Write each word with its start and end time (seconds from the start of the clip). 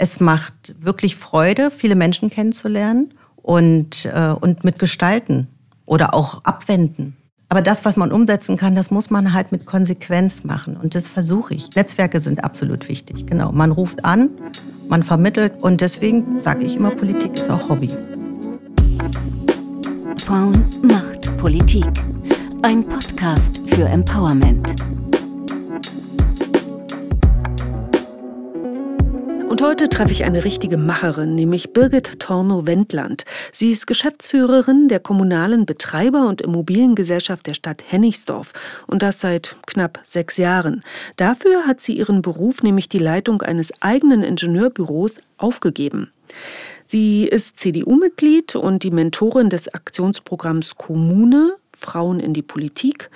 Es 0.00 0.20
macht 0.20 0.76
wirklich 0.78 1.16
Freude, 1.16 1.72
viele 1.72 1.96
Menschen 1.96 2.30
kennenzulernen 2.30 3.14
und, 3.36 4.06
äh, 4.06 4.30
und 4.30 4.62
mit 4.62 4.78
gestalten 4.78 5.48
oder 5.86 6.14
auch 6.14 6.44
abwenden. 6.44 7.16
Aber 7.48 7.62
das, 7.62 7.84
was 7.84 7.96
man 7.96 8.12
umsetzen 8.12 8.56
kann, 8.56 8.76
das 8.76 8.92
muss 8.92 9.10
man 9.10 9.32
halt 9.32 9.50
mit 9.50 9.66
Konsequenz 9.66 10.44
machen. 10.44 10.76
Und 10.76 10.94
das 10.94 11.08
versuche 11.08 11.54
ich. 11.54 11.74
Netzwerke 11.74 12.20
sind 12.20 12.44
absolut 12.44 12.88
wichtig. 12.88 13.26
Genau. 13.26 13.50
Man 13.50 13.72
ruft 13.72 14.04
an, 14.04 14.30
man 14.88 15.02
vermittelt. 15.02 15.54
Und 15.60 15.80
deswegen 15.80 16.40
sage 16.40 16.64
ich 16.64 16.76
immer, 16.76 16.90
Politik 16.90 17.36
ist 17.36 17.50
auch 17.50 17.68
Hobby. 17.68 17.90
Frauen 20.24 20.64
macht 20.82 21.36
Politik. 21.38 21.86
Ein 22.62 22.86
Podcast 22.86 23.62
für 23.66 23.86
Empowerment. 23.86 24.74
Und 29.48 29.62
heute 29.62 29.88
treffe 29.88 30.12
ich 30.12 30.24
eine 30.24 30.44
richtige 30.44 30.76
Macherin, 30.76 31.34
nämlich 31.34 31.72
Birgit 31.72 32.20
Tornow-Wendland. 32.20 33.24
Sie 33.50 33.70
ist 33.70 33.86
Geschäftsführerin 33.86 34.88
der 34.88 35.00
kommunalen 35.00 35.64
Betreiber- 35.64 36.28
und 36.28 36.42
Immobiliengesellschaft 36.42 37.46
der 37.46 37.54
Stadt 37.54 37.82
Hennigsdorf 37.88 38.52
und 38.86 39.02
das 39.02 39.20
seit 39.20 39.56
knapp 39.66 40.00
sechs 40.04 40.36
Jahren. 40.36 40.82
Dafür 41.16 41.66
hat 41.66 41.80
sie 41.80 41.96
ihren 41.96 42.20
Beruf, 42.20 42.62
nämlich 42.62 42.90
die 42.90 42.98
Leitung 42.98 43.40
eines 43.40 43.72
eigenen 43.80 44.22
Ingenieurbüros, 44.22 45.22
aufgegeben. 45.38 46.12
Sie 46.84 47.24
ist 47.24 47.58
CDU-Mitglied 47.58 48.54
und 48.54 48.82
die 48.82 48.90
Mentorin 48.90 49.48
des 49.48 49.72
Aktionsprogramms 49.72 50.76
Kommune 50.76 51.54
Frauen 51.72 52.20
in 52.20 52.34
die 52.34 52.42
Politik 52.42 53.08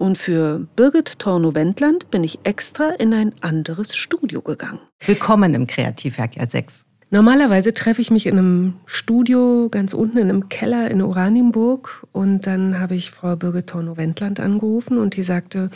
und 0.00 0.16
für 0.16 0.66
Birgit 0.76 1.18
Tornow-Wendland 1.18 2.10
bin 2.10 2.24
ich 2.24 2.40
extra 2.44 2.88
in 2.88 3.12
ein 3.12 3.34
anderes 3.42 3.94
Studio 3.94 4.40
gegangen. 4.40 4.80
Willkommen 5.04 5.52
im 5.54 5.66
Kreativwerk 5.66 6.32
6. 6.48 6.86
Normalerweise 7.10 7.74
treffe 7.74 8.00
ich 8.00 8.10
mich 8.10 8.26
in 8.26 8.38
einem 8.38 8.74
Studio 8.86 9.68
ganz 9.70 9.92
unten 9.92 10.16
in 10.16 10.30
einem 10.30 10.48
Keller 10.48 10.90
in 10.90 11.02
Oranienburg 11.02 12.06
und 12.12 12.46
dann 12.46 12.80
habe 12.80 12.94
ich 12.94 13.10
Frau 13.10 13.36
Birgit 13.36 13.66
Tornow-Wendland 13.66 14.40
angerufen 14.40 14.96
und 14.96 15.16
die 15.16 15.22
sagte, 15.22 15.70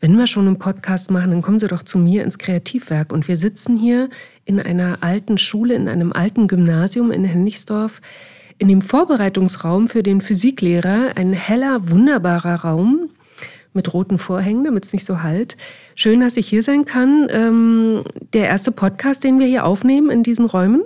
wenn 0.00 0.16
wir 0.16 0.26
schon 0.26 0.46
einen 0.46 0.58
Podcast 0.58 1.10
machen, 1.10 1.32
dann 1.32 1.42
kommen 1.42 1.58
Sie 1.58 1.68
doch 1.68 1.82
zu 1.82 1.98
mir 1.98 2.22
ins 2.22 2.38
Kreativwerk. 2.38 3.12
Und 3.12 3.26
wir 3.26 3.36
sitzen 3.36 3.76
hier 3.76 4.08
in 4.44 4.60
einer 4.60 5.02
alten 5.02 5.38
Schule, 5.38 5.74
in 5.74 5.88
einem 5.88 6.12
alten 6.12 6.46
Gymnasium 6.46 7.10
in 7.10 7.24
Hennigsdorf, 7.24 8.00
in 8.58 8.68
dem 8.68 8.80
Vorbereitungsraum 8.80 9.88
für 9.88 10.04
den 10.04 10.20
Physiklehrer, 10.20 11.16
ein 11.16 11.32
heller, 11.32 11.90
wunderbarer 11.90 12.62
Raum 12.62 13.10
mit 13.72 13.92
roten 13.92 14.18
Vorhängen, 14.18 14.64
damit 14.64 14.84
es 14.84 14.92
nicht 14.92 15.04
so 15.04 15.22
halt. 15.22 15.56
Schön, 15.94 16.20
dass 16.20 16.36
ich 16.36 16.48
hier 16.48 16.62
sein 16.62 16.84
kann. 16.84 17.28
Ähm, 17.30 18.04
der 18.32 18.48
erste 18.48 18.72
Podcast, 18.72 19.24
den 19.24 19.38
wir 19.38 19.46
hier 19.46 19.64
aufnehmen 19.64 20.10
in 20.10 20.22
diesen 20.22 20.46
Räumen. 20.46 20.82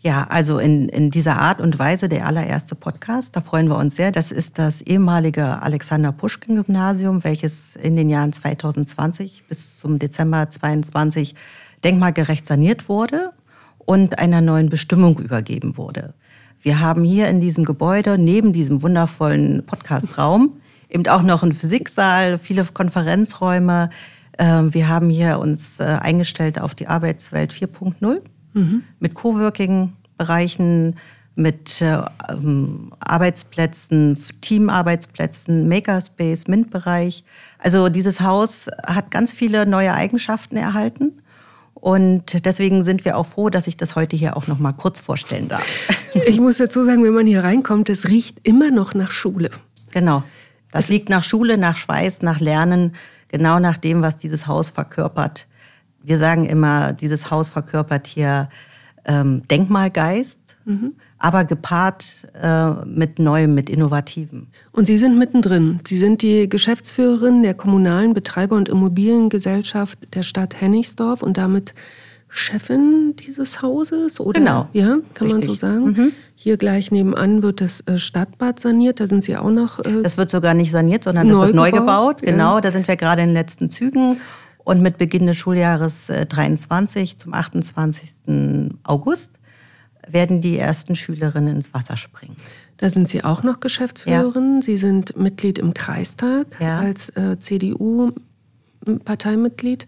Ja, 0.00 0.26
also 0.28 0.58
in, 0.58 0.88
in 0.88 1.10
dieser 1.10 1.38
Art 1.38 1.60
und 1.60 1.78
Weise 1.78 2.08
der 2.08 2.26
allererste 2.26 2.74
Podcast. 2.74 3.34
Da 3.34 3.40
freuen 3.40 3.68
wir 3.68 3.76
uns 3.76 3.96
sehr. 3.96 4.12
Das 4.12 4.30
ist 4.30 4.58
das 4.58 4.82
ehemalige 4.82 5.62
Alexander 5.62 6.12
Puschkin 6.12 6.54
Gymnasium, 6.54 7.24
welches 7.24 7.76
in 7.76 7.96
den 7.96 8.08
Jahren 8.08 8.32
2020 8.32 9.44
bis 9.48 9.78
zum 9.78 9.98
Dezember 9.98 10.48
2022 10.48 11.34
denkmalgerecht 11.82 12.46
saniert 12.46 12.88
wurde 12.88 13.32
und 13.78 14.18
einer 14.18 14.40
neuen 14.40 14.68
Bestimmung 14.68 15.18
übergeben 15.18 15.76
wurde. 15.76 16.14
Wir 16.60 16.80
haben 16.80 17.04
hier 17.04 17.28
in 17.28 17.40
diesem 17.40 17.64
Gebäude 17.64 18.18
neben 18.18 18.52
diesem 18.52 18.82
wundervollen 18.82 19.64
Podcastraum 19.66 20.60
eben 20.88 21.06
auch 21.08 21.22
noch 21.22 21.42
einen 21.42 21.52
Physiksaal, 21.52 22.38
viele 22.38 22.64
Konferenzräume. 22.64 23.90
Ähm, 24.38 24.74
wir 24.74 24.88
haben 24.88 25.10
hier 25.10 25.38
uns 25.38 25.80
äh, 25.80 25.84
eingestellt 25.84 26.60
auf 26.60 26.74
die 26.74 26.88
Arbeitswelt 26.88 27.52
4.0 27.52 28.20
mhm. 28.54 28.82
mit 29.00 29.14
Coworking-Bereichen, 29.14 30.96
mit 31.34 31.82
äh, 31.82 32.00
ähm, 32.30 32.92
Arbeitsplätzen, 33.00 34.18
Teamarbeitsplätzen, 34.40 35.68
Makerspace, 35.68 36.48
MINT-Bereich. 36.48 37.24
Also 37.58 37.88
dieses 37.88 38.20
Haus 38.20 38.68
hat 38.86 39.10
ganz 39.10 39.32
viele 39.32 39.66
neue 39.66 39.92
Eigenschaften 39.92 40.56
erhalten. 40.56 41.12
Und 41.74 42.44
deswegen 42.46 42.84
sind 42.84 43.04
wir 43.04 43.16
auch 43.16 43.26
froh, 43.26 43.50
dass 43.50 43.66
ich 43.66 43.76
das 43.76 43.94
heute 43.94 44.16
hier 44.16 44.36
auch 44.36 44.46
noch 44.46 44.58
mal 44.58 44.72
kurz 44.72 44.98
vorstellen 45.00 45.48
darf. 45.48 45.64
Ich 46.26 46.40
muss 46.40 46.56
dazu 46.56 46.82
sagen, 46.82 47.04
wenn 47.04 47.12
man 47.12 47.26
hier 47.26 47.44
reinkommt, 47.44 47.90
es 47.90 48.08
riecht 48.08 48.38
immer 48.42 48.70
noch 48.70 48.94
nach 48.94 49.10
Schule. 49.10 49.50
Genau. 49.92 50.22
Das 50.72 50.88
liegt 50.88 51.08
nach 51.08 51.22
Schule, 51.22 51.58
nach 51.58 51.76
Schweiß, 51.76 52.22
nach 52.22 52.40
Lernen, 52.40 52.94
genau 53.28 53.58
nach 53.58 53.76
dem, 53.76 54.02
was 54.02 54.16
dieses 54.16 54.46
Haus 54.46 54.70
verkörpert. 54.70 55.46
Wir 56.02 56.18
sagen 56.18 56.46
immer, 56.46 56.92
dieses 56.92 57.30
Haus 57.30 57.50
verkörpert 57.50 58.06
hier 58.06 58.48
ähm, 59.06 59.42
Denkmalgeist, 59.50 60.56
mhm. 60.64 60.94
aber 61.18 61.44
gepaart 61.44 62.28
äh, 62.40 62.70
mit 62.84 63.18
Neuem, 63.18 63.54
mit 63.54 63.70
Innovativem. 63.70 64.48
Und 64.72 64.86
Sie 64.86 64.98
sind 64.98 65.18
mittendrin. 65.18 65.80
Sie 65.86 65.96
sind 65.96 66.22
die 66.22 66.48
Geschäftsführerin 66.48 67.42
der 67.42 67.54
kommunalen 67.54 68.14
Betreiber- 68.14 68.56
und 68.56 68.68
Immobiliengesellschaft 68.68 70.14
der 70.14 70.22
Stadt 70.22 70.60
Hennigsdorf 70.60 71.22
und 71.22 71.38
damit 71.38 71.74
Chefin 72.36 73.14
dieses 73.16 73.62
Hauses, 73.62 74.20
oder? 74.20 74.38
Genau. 74.38 74.68
Ja, 74.72 74.98
kann 75.14 75.28
Richtig. 75.28 75.32
man 75.32 75.42
so 75.42 75.54
sagen. 75.54 75.84
Mhm. 75.84 76.12
Hier 76.34 76.56
gleich 76.56 76.90
nebenan 76.90 77.42
wird 77.42 77.60
das 77.60 77.80
äh, 77.82 77.98
Stadtbad 77.98 78.58
saniert. 78.60 79.00
Da 79.00 79.06
sind 79.06 79.24
Sie 79.24 79.36
auch 79.36 79.50
noch. 79.50 79.80
Äh, 79.80 80.02
das 80.02 80.16
wird 80.18 80.30
sogar 80.30 80.54
nicht 80.54 80.70
saniert, 80.70 81.04
sondern 81.04 81.30
es 81.30 81.38
wird 81.38 81.54
neu 81.54 81.70
gebaut. 81.70 82.22
Genau, 82.22 82.56
ja. 82.56 82.60
da 82.60 82.70
sind 82.70 82.88
wir 82.88 82.96
gerade 82.96 83.22
in 83.22 83.28
den 83.28 83.34
letzten 83.34 83.70
Zügen. 83.70 84.20
Und 84.58 84.82
mit 84.82 84.98
Beginn 84.98 85.26
des 85.26 85.36
Schuljahres 85.36 86.10
23 86.28 87.14
äh, 87.14 87.18
zum 87.18 87.34
28. 87.34 88.72
August 88.84 89.30
werden 90.08 90.40
die 90.40 90.58
ersten 90.58 90.96
Schülerinnen 90.96 91.56
ins 91.56 91.72
Wasser 91.72 91.96
springen. 91.96 92.36
Da 92.76 92.90
sind 92.90 93.08
Sie 93.08 93.24
auch 93.24 93.42
noch 93.42 93.58
Geschäftsführerin. 93.60 94.56
Ja. 94.56 94.62
Sie 94.62 94.76
sind 94.76 95.16
Mitglied 95.16 95.58
im 95.58 95.72
Kreistag 95.72 96.48
ja. 96.60 96.80
als 96.80 97.08
äh, 97.10 97.38
CDU-Parteimitglied. 97.38 99.86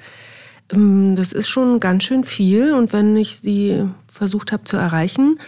Ähm, 0.73 1.17
das 1.17 1.33
ist 1.33 1.49
schon 1.49 1.81
ganz 1.81 2.05
schön 2.05 2.25
viel. 2.25 2.73
Und 2.75 2.93
wenn 2.93 3.17
ich 3.17 3.41
Sie 3.41 3.85
versucht 4.07 4.53
habe 4.53 4.65
zu 4.65 4.77
erreichen, 4.77 5.39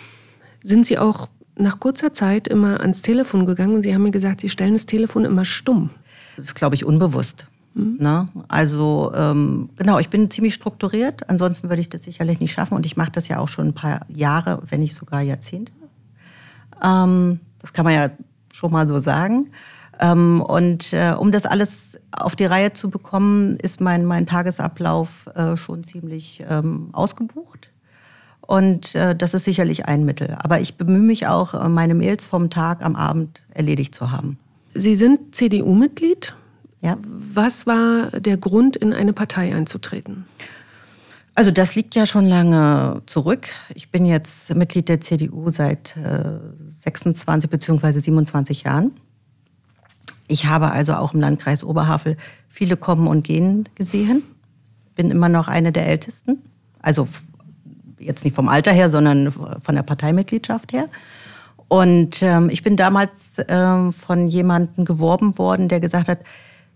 sind 0.62 0.86
Sie 0.86 0.98
auch 0.98 1.28
nach 1.56 1.78
kurzer 1.80 2.12
Zeit 2.12 2.48
immer 2.48 2.80
ans 2.80 3.02
Telefon 3.02 3.46
gegangen 3.46 3.76
und 3.76 3.82
Sie 3.82 3.94
haben 3.94 4.02
mir 4.02 4.10
gesagt, 4.10 4.40
Sie 4.40 4.48
stellen 4.48 4.72
das 4.74 4.86
Telefon 4.86 5.24
immer 5.24 5.44
stumm. 5.44 5.90
Das 6.36 6.46
ist, 6.46 6.54
glaube 6.54 6.74
ich, 6.74 6.84
unbewusst. 6.84 7.46
Mhm. 7.74 7.96
Ne? 8.00 8.28
Also 8.48 9.12
ähm, 9.14 9.70
genau, 9.76 9.98
ich 9.98 10.08
bin 10.08 10.30
ziemlich 10.30 10.54
strukturiert. 10.54 11.28
Ansonsten 11.28 11.68
würde 11.68 11.80
ich 11.80 11.88
das 11.88 12.02
sicherlich 12.02 12.40
nicht 12.40 12.52
schaffen. 12.52 12.74
Und 12.74 12.86
ich 12.86 12.96
mache 12.96 13.12
das 13.12 13.28
ja 13.28 13.38
auch 13.38 13.48
schon 13.48 13.68
ein 13.68 13.74
paar 13.74 14.00
Jahre, 14.08 14.62
wenn 14.68 14.80
nicht 14.80 14.94
sogar 14.94 15.20
Jahrzehnte. 15.20 15.72
Ähm, 16.82 17.40
das 17.60 17.72
kann 17.72 17.84
man 17.84 17.94
ja 17.94 18.10
schon 18.52 18.72
mal 18.72 18.88
so 18.88 18.98
sagen. 18.98 19.50
Ähm, 20.00 20.40
und 20.40 20.92
äh, 20.94 21.14
um 21.16 21.30
das 21.30 21.44
alles 21.44 21.98
auf 22.10 22.34
die 22.34 22.46
Reihe 22.46 22.72
zu 22.72 22.88
bekommen, 22.88 23.56
ist 23.56 23.80
mein, 23.80 24.06
mein 24.06 24.26
Tagesablauf 24.26 25.28
äh, 25.34 25.56
schon 25.56 25.84
ziemlich 25.84 26.42
ähm, 26.48 26.88
ausgebucht. 26.92 27.70
Und 28.40 28.94
äh, 28.94 29.14
das 29.14 29.34
ist 29.34 29.44
sicherlich 29.44 29.86
ein 29.86 30.04
Mittel. 30.04 30.36
Aber 30.40 30.60
ich 30.60 30.76
bemühe 30.76 31.02
mich 31.02 31.26
auch, 31.26 31.54
äh, 31.54 31.68
meine 31.68 31.94
Mails 31.94 32.26
vom 32.26 32.50
Tag 32.50 32.82
am 32.82 32.96
Abend 32.96 33.42
erledigt 33.50 33.94
zu 33.94 34.10
haben. 34.10 34.38
Sie 34.74 34.94
sind 34.94 35.34
CDU-Mitglied. 35.34 36.34
Ja. 36.80 36.96
Was 37.02 37.66
war 37.66 38.06
der 38.18 38.38
Grund, 38.38 38.76
in 38.76 38.94
eine 38.94 39.12
Partei 39.12 39.54
einzutreten? 39.54 40.24
Also 41.34 41.50
das 41.50 41.74
liegt 41.76 41.94
ja 41.94 42.06
schon 42.06 42.26
lange 42.26 43.02
zurück. 43.06 43.48
Ich 43.74 43.90
bin 43.90 44.04
jetzt 44.06 44.54
Mitglied 44.54 44.88
der 44.88 45.00
CDU 45.00 45.50
seit 45.50 45.96
äh, 45.96 46.40
26 46.78 47.50
bzw. 47.50 47.98
27 47.98 48.62
Jahren. 48.62 48.92
Ich 50.30 50.46
habe 50.46 50.70
also 50.70 50.94
auch 50.94 51.12
im 51.12 51.20
Landkreis 51.20 51.64
Oberhavel 51.64 52.16
viele 52.48 52.76
kommen 52.76 53.08
und 53.08 53.24
gehen 53.24 53.68
gesehen. 53.74 54.22
Bin 54.94 55.10
immer 55.10 55.28
noch 55.28 55.48
eine 55.48 55.72
der 55.72 55.88
Ältesten. 55.88 56.38
Also 56.80 57.08
jetzt 57.98 58.24
nicht 58.24 58.34
vom 58.36 58.48
Alter 58.48 58.70
her, 58.70 58.90
sondern 58.90 59.32
von 59.32 59.74
der 59.74 59.82
Parteimitgliedschaft 59.82 60.72
her. 60.72 60.88
Und 61.66 62.22
ähm, 62.22 62.48
ich 62.48 62.62
bin 62.62 62.76
damals 62.76 63.38
ähm, 63.48 63.92
von 63.92 64.28
jemandem 64.28 64.84
geworben 64.84 65.36
worden, 65.36 65.66
der 65.66 65.80
gesagt 65.80 66.06
hat, 66.06 66.20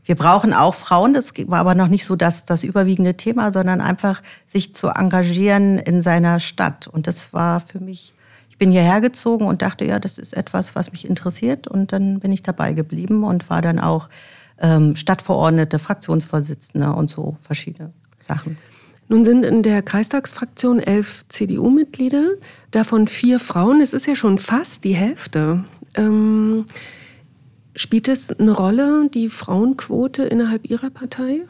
wir 0.04 0.16
brauchen 0.16 0.52
auch 0.52 0.74
Frauen. 0.74 1.14
Das 1.14 1.32
war 1.46 1.60
aber 1.60 1.76
noch 1.76 1.88
nicht 1.88 2.04
so 2.04 2.16
das, 2.16 2.46
das 2.46 2.64
überwiegende 2.64 3.16
Thema, 3.16 3.52
sondern 3.52 3.80
einfach 3.80 4.20
sich 4.46 4.74
zu 4.74 4.88
engagieren 4.88 5.78
in 5.78 6.02
seiner 6.02 6.40
Stadt. 6.40 6.88
Und 6.88 7.06
das 7.06 7.32
war 7.32 7.60
für 7.60 7.78
mich 7.78 8.14
ich 8.54 8.58
bin 8.58 8.70
hierher 8.70 9.00
gezogen 9.00 9.46
und 9.46 9.62
dachte, 9.62 9.84
ja, 9.84 9.98
das 9.98 10.16
ist 10.16 10.32
etwas, 10.36 10.76
was 10.76 10.92
mich 10.92 11.08
interessiert. 11.08 11.66
Und 11.66 11.92
dann 11.92 12.20
bin 12.20 12.30
ich 12.30 12.40
dabei 12.40 12.72
geblieben 12.72 13.24
und 13.24 13.50
war 13.50 13.60
dann 13.60 13.80
auch 13.80 14.08
ähm, 14.60 14.94
Stadtverordnete, 14.94 15.80
Fraktionsvorsitzende 15.80 16.92
und 16.92 17.10
so 17.10 17.36
verschiedene 17.40 17.92
Sachen. 18.16 18.56
Nun 19.08 19.24
sind 19.24 19.44
in 19.44 19.64
der 19.64 19.82
Kreistagsfraktion 19.82 20.78
elf 20.78 21.24
CDU-Mitglieder, 21.30 22.34
davon 22.70 23.08
vier 23.08 23.40
Frauen. 23.40 23.80
Es 23.80 23.92
ist 23.92 24.06
ja 24.06 24.14
schon 24.14 24.38
fast 24.38 24.84
die 24.84 24.94
Hälfte. 24.94 25.64
Ähm, 25.94 26.66
spielt 27.74 28.06
es 28.06 28.30
eine 28.30 28.52
Rolle, 28.52 29.10
die 29.12 29.30
Frauenquote 29.30 30.22
innerhalb 30.22 30.70
Ihrer 30.70 30.90
Partei? 30.90 31.40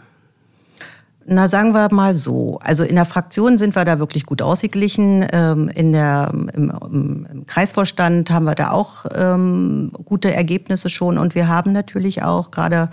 Na, 1.27 1.49
sagen 1.49 1.73
wir 1.73 1.89
mal 1.93 2.15
so. 2.15 2.59
Also 2.63 2.85
in 2.85 2.97
der 2.97 3.07
Fraktion 3.07 3.57
sind 3.57 3.75
wir 3.75 3.85
da 3.85 3.99
wirklich 3.99 4.27
gut 4.27 4.43
ausgeglichen. 4.43 5.27
Ähm, 5.33 5.69
in 5.75 5.93
der, 5.93 6.31
im, 6.33 6.71
im 6.93 7.47
Kreisvorstand 7.47 8.31
haben 8.31 8.45
wir 8.45 8.55
da 8.55 8.71
auch 8.71 9.07
ähm, 9.15 9.91
gute 10.05 10.35
Ergebnisse 10.35 10.91
schon. 10.91 11.17
Und 11.17 11.35
wir 11.35 11.49
haben 11.49 11.73
natürlich 11.73 12.23
auch 12.23 12.51
gerade 12.51 12.91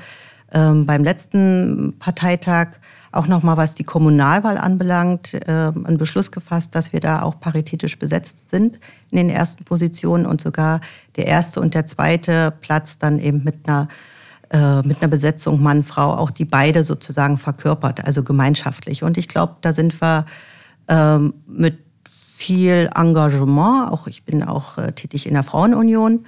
ähm, 0.54 0.86
beim 0.86 1.04
letzten 1.04 1.96
Parteitag 2.00 2.80
auch 3.12 3.28
nochmal, 3.28 3.58
was 3.58 3.76
die 3.76 3.84
Kommunalwahl 3.84 4.58
anbelangt, 4.58 5.38
ähm, 5.48 5.86
einen 5.86 5.98
Beschluss 5.98 6.32
gefasst, 6.32 6.76
dass 6.76 6.94
wir 6.94 7.02
da 7.02 7.24
auch 7.24 7.40
paritätisch 7.40 8.00
besetzt 8.00 8.50
sind 8.50 8.80
in 9.12 9.18
den 9.18 9.30
ersten 9.30 9.66
Positionen 9.66 10.26
und 10.26 10.40
sogar 10.40 10.80
der 11.18 11.28
erste 11.28 11.60
und 11.60 11.74
der 11.74 11.86
zweite 11.86 12.54
Platz 12.62 12.98
dann 12.98 13.20
eben 13.20 13.44
mit 13.44 13.68
einer 13.68 13.90
äh, 14.52 14.82
mit 14.82 15.02
einer 15.02 15.10
Besetzung 15.10 15.62
Mann, 15.62 15.84
Frau, 15.84 16.14
auch 16.14 16.30
die 16.30 16.46
beide 16.46 16.84
sozusagen 16.84 17.38
verkörpert, 17.38 18.06
also 18.06 18.24
gemeinschaftlich. 18.24 19.04
Und 19.04 19.18
ich 19.18 19.28
glaube, 19.28 19.56
da 19.62 19.74
sind 19.74 20.00
wir 20.02 20.26
ähm, 20.88 21.34
mit 21.48 21.80
viel 22.06 22.90
Engagement, 22.96 23.92
auch 23.92 24.08
ich 24.08 24.26
bin 24.26 24.44
auch 24.44 24.78
äh, 24.78 24.92
tätig 24.92 25.28
in 25.28 25.36
der 25.36 25.44
Frauenunion, 25.44 26.26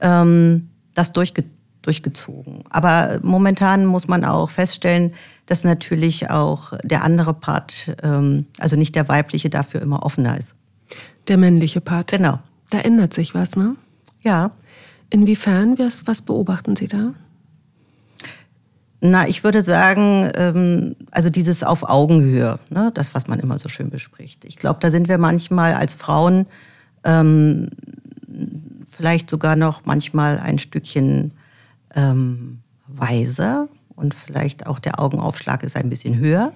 ähm, 0.00 0.70
das 0.94 1.12
durchge 1.12 1.44
durchgezogen. 1.82 2.64
Aber 2.70 3.20
momentan 3.22 3.86
muss 3.86 4.08
man 4.08 4.24
auch 4.24 4.50
feststellen, 4.50 5.12
dass 5.46 5.62
natürlich 5.62 6.30
auch 6.30 6.72
der 6.82 7.04
andere 7.04 7.32
Part, 7.32 7.94
ähm, 8.02 8.46
also 8.58 8.74
nicht 8.74 8.96
der 8.96 9.08
weibliche, 9.08 9.50
dafür 9.50 9.82
immer 9.82 10.02
offener 10.04 10.36
ist. 10.36 10.56
Der 11.28 11.36
männliche 11.36 11.80
Part. 11.80 12.10
Genau. 12.10 12.40
Da 12.70 12.80
ändert 12.80 13.14
sich 13.14 13.34
was, 13.34 13.54
ne? 13.54 13.76
Ja. 14.20 14.50
Inwiefern, 15.10 15.78
was, 15.78 16.06
was 16.08 16.22
beobachten 16.22 16.74
Sie 16.74 16.88
da? 16.88 17.14
Na, 19.10 19.28
ich 19.28 19.44
würde 19.44 19.62
sagen, 19.62 20.30
ähm, 20.36 20.96
also 21.10 21.30
dieses 21.30 21.62
auf 21.62 21.88
Augenhöhe, 21.88 22.58
ne, 22.70 22.90
das, 22.94 23.14
was 23.14 23.26
man 23.26 23.40
immer 23.40 23.58
so 23.58 23.68
schön 23.68 23.90
bespricht. 23.90 24.44
Ich 24.44 24.56
glaube, 24.56 24.78
da 24.80 24.90
sind 24.90 25.08
wir 25.08 25.18
manchmal 25.18 25.74
als 25.74 25.94
Frauen 25.94 26.46
ähm, 27.04 27.70
vielleicht 28.88 29.30
sogar 29.30 29.56
noch 29.56 29.84
manchmal 29.84 30.38
ein 30.38 30.58
Stückchen 30.58 31.32
ähm, 31.94 32.60
weiser 32.86 33.68
und 33.94 34.14
vielleicht 34.14 34.66
auch 34.66 34.78
der 34.78 35.00
Augenaufschlag 35.00 35.62
ist 35.62 35.76
ein 35.76 35.88
bisschen 35.88 36.18
höher. 36.18 36.52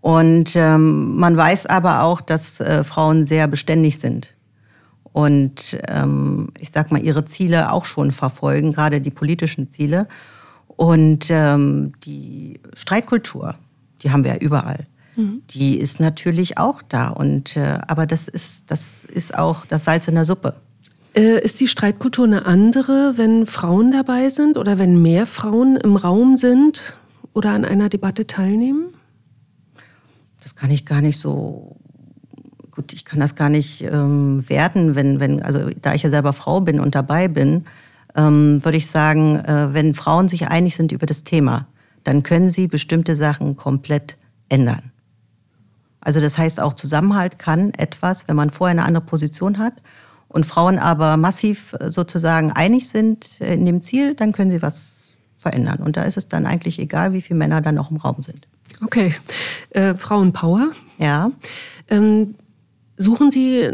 Und 0.00 0.54
ähm, 0.54 1.16
man 1.16 1.36
weiß 1.36 1.66
aber 1.66 2.02
auch, 2.02 2.20
dass 2.20 2.60
äh, 2.60 2.84
Frauen 2.84 3.24
sehr 3.24 3.48
beständig 3.48 3.98
sind 3.98 4.34
und 5.14 5.78
ähm, 5.86 6.48
ich 6.58 6.70
sag 6.72 6.90
mal 6.90 7.00
ihre 7.00 7.24
Ziele 7.24 7.72
auch 7.72 7.84
schon 7.84 8.10
verfolgen, 8.10 8.72
gerade 8.72 9.00
die 9.00 9.12
politischen 9.12 9.70
Ziele. 9.70 10.08
Und 10.68 11.26
ähm, 11.30 11.92
die 12.04 12.60
Streitkultur, 12.74 13.54
die 14.02 14.10
haben 14.10 14.24
wir 14.24 14.32
ja 14.32 14.38
überall. 14.38 14.86
Mhm. 15.16 15.42
Die 15.50 15.78
ist 15.78 16.00
natürlich 16.00 16.58
auch 16.58 16.82
da. 16.82 17.08
Und, 17.08 17.56
äh, 17.56 17.78
aber 17.86 18.06
das 18.06 18.28
ist, 18.28 18.64
das 18.66 19.04
ist 19.04 19.38
auch 19.38 19.64
das 19.66 19.84
Salz 19.84 20.08
in 20.08 20.14
der 20.14 20.24
Suppe. 20.24 20.54
Äh, 21.14 21.40
ist 21.44 21.60
die 21.60 21.68
Streitkultur 21.68 22.24
eine 22.24 22.44
andere, 22.44 23.14
wenn 23.16 23.46
Frauen 23.46 23.92
dabei 23.92 24.30
sind 24.30 24.58
oder 24.58 24.78
wenn 24.78 25.00
mehr 25.00 25.26
Frauen 25.26 25.76
im 25.76 25.96
Raum 25.96 26.36
sind 26.36 26.96
oder 27.32 27.50
an 27.52 27.64
einer 27.64 27.88
Debatte 27.88 28.26
teilnehmen? 28.26 28.94
Das 30.42 30.56
kann 30.56 30.70
ich 30.70 30.84
gar 30.84 31.00
nicht 31.00 31.20
so 31.20 31.76
gut, 32.72 32.92
ich 32.92 33.04
kann 33.04 33.20
das 33.20 33.36
gar 33.36 33.48
nicht 33.48 33.82
ähm, 33.82 34.48
werten, 34.48 34.96
wenn, 34.96 35.20
wenn, 35.20 35.42
also 35.42 35.70
da 35.80 35.94
ich 35.94 36.02
ja 36.02 36.10
selber 36.10 36.32
Frau 36.32 36.60
bin 36.60 36.80
und 36.80 36.94
dabei 36.94 37.28
bin, 37.28 37.64
ähm, 38.16 38.64
würde 38.64 38.78
ich 38.78 38.86
sagen, 38.86 39.36
äh, 39.36 39.72
wenn 39.72 39.94
Frauen 39.94 40.28
sich 40.28 40.48
einig 40.48 40.76
sind 40.76 40.92
über 40.92 41.06
das 41.06 41.24
Thema, 41.24 41.66
dann 42.04 42.22
können 42.22 42.50
sie 42.50 42.68
bestimmte 42.68 43.14
Sachen 43.14 43.56
komplett 43.56 44.16
ändern. 44.48 44.92
Also 46.00 46.20
das 46.20 46.36
heißt 46.36 46.60
auch 46.60 46.74
Zusammenhalt 46.74 47.38
kann 47.38 47.72
etwas, 47.74 48.28
wenn 48.28 48.36
man 48.36 48.50
vorher 48.50 48.72
eine 48.72 48.84
andere 48.84 49.04
Position 49.04 49.58
hat 49.58 49.74
und 50.28 50.44
Frauen 50.44 50.78
aber 50.78 51.16
massiv 51.16 51.74
äh, 51.80 51.90
sozusagen 51.90 52.52
einig 52.52 52.88
sind 52.88 53.40
in 53.40 53.64
dem 53.64 53.80
Ziel, 53.80 54.14
dann 54.14 54.32
können 54.32 54.50
sie 54.50 54.62
was 54.62 55.12
verändern. 55.38 55.80
Und 55.80 55.96
da 55.96 56.02
ist 56.02 56.16
es 56.16 56.28
dann 56.28 56.46
eigentlich 56.46 56.78
egal, 56.78 57.12
wie 57.12 57.22
viele 57.22 57.38
Männer 57.38 57.60
dann 57.60 57.74
noch 57.74 57.90
im 57.90 57.98
Raum 57.98 58.22
sind. 58.22 58.46
Okay, 58.82 59.14
äh, 59.70 59.94
Frauenpower. 59.94 60.72
Ja. 60.98 61.30
Ähm, 61.88 62.34
suchen 62.96 63.30
Sie 63.30 63.68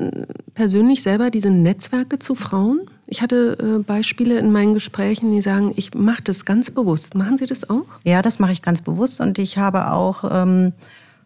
persönlich 0.55 1.03
selber 1.03 1.31
diese 1.31 1.51
Netzwerke 1.51 2.19
zu 2.19 2.35
Frauen? 2.35 2.83
Ich 3.07 3.23
hatte 3.23 3.59
äh, 3.59 3.83
Beispiele 3.83 4.39
in 4.39 4.53
meinen 4.53 4.75
Gesprächen, 4.75 5.33
die 5.33 5.43
sagen, 5.43 5.73
ich 5.77 5.95
mache 5.95 6.23
das 6.23 6.45
ganz 6.45 6.71
bewusst. 6.71 7.15
Machen 7.15 7.37
Sie 7.37 7.47
das 7.47 7.69
auch? 7.69 7.87
Ja, 8.05 8.23
das 8.23 8.39
mache 8.39 8.53
ich 8.53 8.63
ganz 8.63 8.83
bewusst 8.83 9.21
und 9.21 9.39
ich 9.39 9.59
habe 9.59 9.91
auch 9.91 10.25
ähm, 10.31 10.73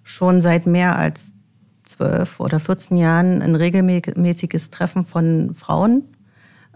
schon 0.02 0.40
seit 0.40 0.66
mehr 0.66 0.96
als 0.96 1.32
zwölf 1.84 2.40
oder 2.40 2.60
14 2.60 2.96
Jahren 2.96 3.42
ein 3.42 3.54
regelmäßiges 3.54 4.70
Treffen 4.70 5.04
von 5.04 5.54
Frauen, 5.54 6.04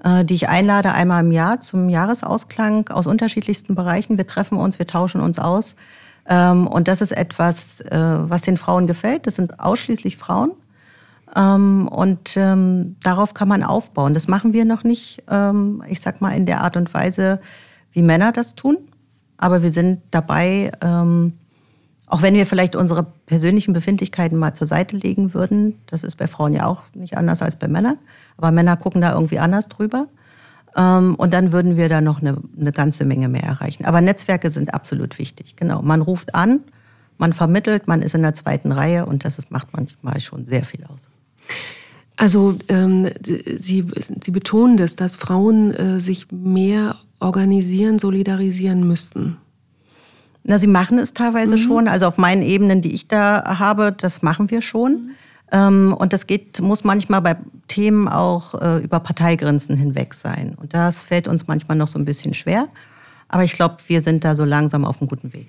äh, 0.05 0.25
die 0.25 0.35
ich 0.35 0.49
einlade 0.49 0.93
einmal 0.93 1.25
im 1.25 1.33
Jahr 1.33 1.61
zum 1.61 1.89
Jahresausklang 1.89 2.89
aus 2.89 3.07
unterschiedlichsten 3.07 3.75
Bereichen. 3.75 4.19
Wir 4.19 4.27
treffen 4.27 4.59
uns, 4.59 4.79
wir 4.79 4.87
tauschen 4.87 5.21
uns 5.21 5.39
aus. 5.39 5.75
Ähm, 6.29 6.67
und 6.67 6.89
das 6.89 7.01
ist 7.01 7.13
etwas, 7.13 7.81
äh, 7.81 7.97
was 7.97 8.43
den 8.43 8.59
Frauen 8.59 8.87
gefällt. 8.87 9.27
Das 9.27 9.37
sind 9.37 9.61
ausschließlich 9.61 10.19
Frauen. 10.19 10.53
Ähm, 11.37 11.89
und 11.89 12.37
ähm, 12.37 12.97
darauf 13.03 13.35
kann 13.35 13.49
man 13.49 13.63
aufbauen. 13.63 14.15
Das 14.15 14.29
machen 14.29 14.53
wir 14.53 14.65
noch 14.65 14.85
nicht, 14.85 15.23
ähm, 15.31 15.83
ich 15.89 16.01
sag 16.01 16.21
mal, 16.21 16.31
in 16.31 16.47
der 16.47 16.63
Art 16.63 16.77
und 16.77 16.93
Weise, 16.95 17.41
wie 17.93 18.03
Männer 18.03 18.33
das 18.33 18.55
tun. 18.55 18.79
Aber 19.37 19.63
wir 19.63 19.73
sind 19.73 20.01
dabei, 20.11 20.73
ähm, 20.81 21.35
auch 22.07 22.23
wenn 22.23 22.35
wir 22.35 22.47
vielleicht 22.47 22.75
unsere 22.75 23.05
persönlichen 23.27 23.73
Befindlichkeiten 23.73 24.39
mal 24.39 24.55
zur 24.55 24.67
Seite 24.67 24.97
legen 24.97 25.35
würden, 25.35 25.79
das 25.87 26.03
ist 26.03 26.17
bei 26.17 26.27
Frauen 26.27 26.55
ja 26.55 26.67
auch 26.67 26.83
nicht 26.95 27.17
anders 27.17 27.43
als 27.43 27.57
bei 27.57 27.69
Männern, 27.69 27.99
aber 28.37 28.51
Männer 28.51 28.77
gucken 28.77 29.03
da 29.03 29.13
irgendwie 29.13 29.39
anders 29.39 29.69
drüber. 29.69 30.09
Ähm, 30.77 31.15
und 31.17 31.35
dann 31.35 31.53
würden 31.53 31.77
wir 31.77 31.89
da 31.89 32.01
noch 32.01 32.21
eine, 32.21 32.39
eine 32.59 32.73
ganze 32.73 33.05
Menge 33.05 33.29
mehr 33.29 33.43
erreichen. 33.43 33.85
Aber 33.85 34.01
Netzwerke 34.01 34.51
sind 34.51 34.75
absolut 34.75 35.19
wichtig. 35.19 35.57
Genau. 35.57 35.83
Man 35.83 36.01
ruft 36.01 36.35
an, 36.35 36.61
man 37.19 37.33
vermittelt, 37.33 37.89
man 37.89 38.01
ist 38.03 38.15
in 38.15 38.23
der 38.23 38.35
zweiten 38.35 38.73
Reihe 38.73 39.07
und 39.07 39.25
das 39.25 39.39
macht 39.51 39.69
manchmal 39.73 40.21
schon 40.21 40.47
sehr 40.47 40.65
viel 40.65 40.85
aus. 40.85 41.08
Also 42.17 42.57
ähm, 42.69 43.09
Sie, 43.23 43.87
Sie 44.21 44.31
betonen 44.31 44.77
das, 44.77 44.97
dass 44.97 45.17
Frauen 45.17 45.73
äh, 45.73 46.01
sich 46.01 46.27
mehr 46.33 46.97
organisieren, 47.21 47.99
solidarisieren 47.99 48.87
müssten. 48.87 49.37
Na, 50.45 50.59
sie 50.59 50.67
machen 50.67 50.99
es 50.99 51.13
teilweise 51.15 51.57
mhm. 51.57 51.59
schon. 51.61 51.89
Also 51.89 52.07
auf 52.07 52.17
meinen 52.17 52.43
Ebenen, 52.43 52.81
die 52.81 52.93
ich 52.93 53.07
da 53.07 53.59
habe, 53.59 53.93
das 53.93 54.23
machen 54.23 54.51
wir 54.51 54.63
schon. 54.63 54.93
Mhm. 54.93 55.11
Ähm, 55.53 55.97
und 55.99 56.13
das 56.13 56.27
geht, 56.27 56.61
muss 56.61 56.85
manchmal 56.85 57.23
bei 57.23 57.37
Themen 57.69 58.09
auch 58.09 58.55
äh, 58.55 58.79
über 58.83 59.01
Parteigrenzen 59.01 59.77
hinweg 59.77 60.15
sein. 60.15 60.57
Und 60.61 60.75
das 60.75 61.05
fällt 61.05 61.29
uns 61.29 61.47
manchmal 61.47 61.77
noch 61.77 61.89
so 61.89 61.99
ein 61.99 62.05
bisschen 62.05 62.35
schwer. 62.35 62.69
Aber 63.29 63.45
ich 63.45 63.53
glaube, 63.53 63.77
wir 63.87 64.01
sind 64.01 64.25
da 64.25 64.35
so 64.35 64.45
langsam 64.45 64.85
auf 64.85 65.01
einem 65.01 65.09
guten 65.09 65.33
Weg. 65.33 65.49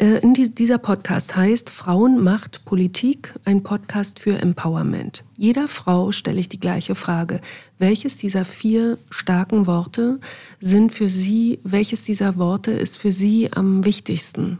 Äh, 0.00 0.20
in 0.20 0.32
dieser 0.32 0.78
Podcast 0.78 1.36
heißt 1.36 1.68
Frauen 1.68 2.24
macht 2.24 2.64
Politik, 2.64 3.34
ein 3.44 3.62
Podcast 3.62 4.18
für 4.18 4.38
Empowerment. 4.38 5.24
Jeder 5.36 5.68
Frau 5.68 6.10
stelle 6.10 6.40
ich 6.40 6.48
die 6.48 6.58
gleiche 6.58 6.94
Frage. 6.94 7.42
Welches 7.78 8.16
dieser 8.16 8.46
vier 8.46 8.96
starken 9.10 9.66
Worte 9.66 10.18
sind 10.58 10.94
für 10.94 11.10
Sie, 11.10 11.60
welches 11.64 12.02
dieser 12.02 12.38
Worte 12.38 12.70
ist 12.70 12.96
für 12.96 13.12
Sie 13.12 13.52
am 13.52 13.84
wichtigsten? 13.84 14.58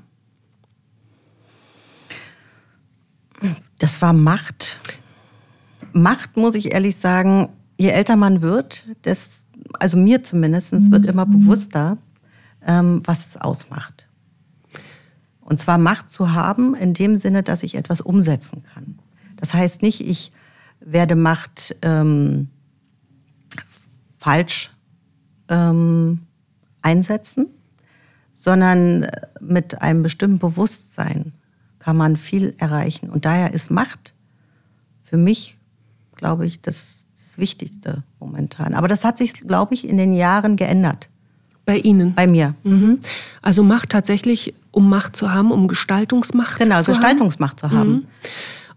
Das 3.79 4.03
war 4.03 4.13
Macht. 4.13 4.79
Macht, 5.95 6.37
muss 6.37 6.55
ich 6.55 6.75
ehrlich 6.75 6.97
sagen, 6.97 7.49
je 7.79 7.89
älter 7.89 8.17
man 8.17 8.43
wird, 8.43 8.85
des, 9.07 9.47
also 9.79 9.97
mir 9.97 10.23
zumindest, 10.23 10.93
wird 10.93 11.07
immer 11.07 11.25
bewusster, 11.25 11.97
ähm, 12.67 13.01
was 13.07 13.27
es 13.27 13.37
ausmacht. 13.39 14.10
Und 15.51 15.59
zwar 15.59 15.79
Macht 15.79 16.09
zu 16.11 16.33
haben 16.33 16.77
in 16.77 16.95
dem 16.95 17.17
Sinne, 17.17 17.43
dass 17.43 17.65
ich 17.65 17.75
etwas 17.75 18.01
umsetzen 18.01 18.63
kann. 18.63 19.01
Das 19.35 19.53
heißt 19.53 19.83
nicht, 19.83 20.01
ich 20.01 20.31
werde 20.79 21.17
Macht 21.17 21.75
ähm, 21.83 22.51
falsch 24.17 24.71
ähm, 25.49 26.21
einsetzen, 26.83 27.49
sondern 28.33 29.09
mit 29.41 29.83
einem 29.83 30.05
bestimmten 30.05 30.39
Bewusstsein 30.39 31.33
kann 31.81 31.97
man 31.97 32.15
viel 32.15 32.55
erreichen. 32.59 33.11
Und 33.11 33.25
daher 33.25 33.53
ist 33.53 33.73
Macht 33.73 34.15
für 35.01 35.17
mich, 35.17 35.59
glaube 36.15 36.47
ich, 36.47 36.61
das, 36.61 37.09
das 37.21 37.39
Wichtigste 37.39 38.05
momentan. 38.21 38.75
Aber 38.75 38.87
das 38.87 39.05
hat 39.05 39.19
sich, 39.19 39.33
glaube 39.33 39.75
ich, 39.75 39.89
in 39.89 39.99
den 39.99 40.13
Jahren 40.13 40.55
geändert. 40.55 41.11
Bei 41.65 41.77
Ihnen? 41.77 42.15
Bei 42.15 42.29
mir. 42.29 42.55
Mhm. 42.63 43.01
Also 43.43 43.65
Macht 43.65 43.91
tatsächlich, 43.91 44.55
um 44.71 44.89
Macht 44.89 45.17
zu 45.17 45.33
haben, 45.33 45.51
um 45.51 45.69
Gestaltungsmacht 45.69 46.59
genau, 46.59 46.81
zu 46.81 46.93
Gestaltungsmacht 46.93 47.63
haben. 47.63 47.71
zu 47.71 47.77
haben. 47.77 47.91
Mhm. 47.91 48.07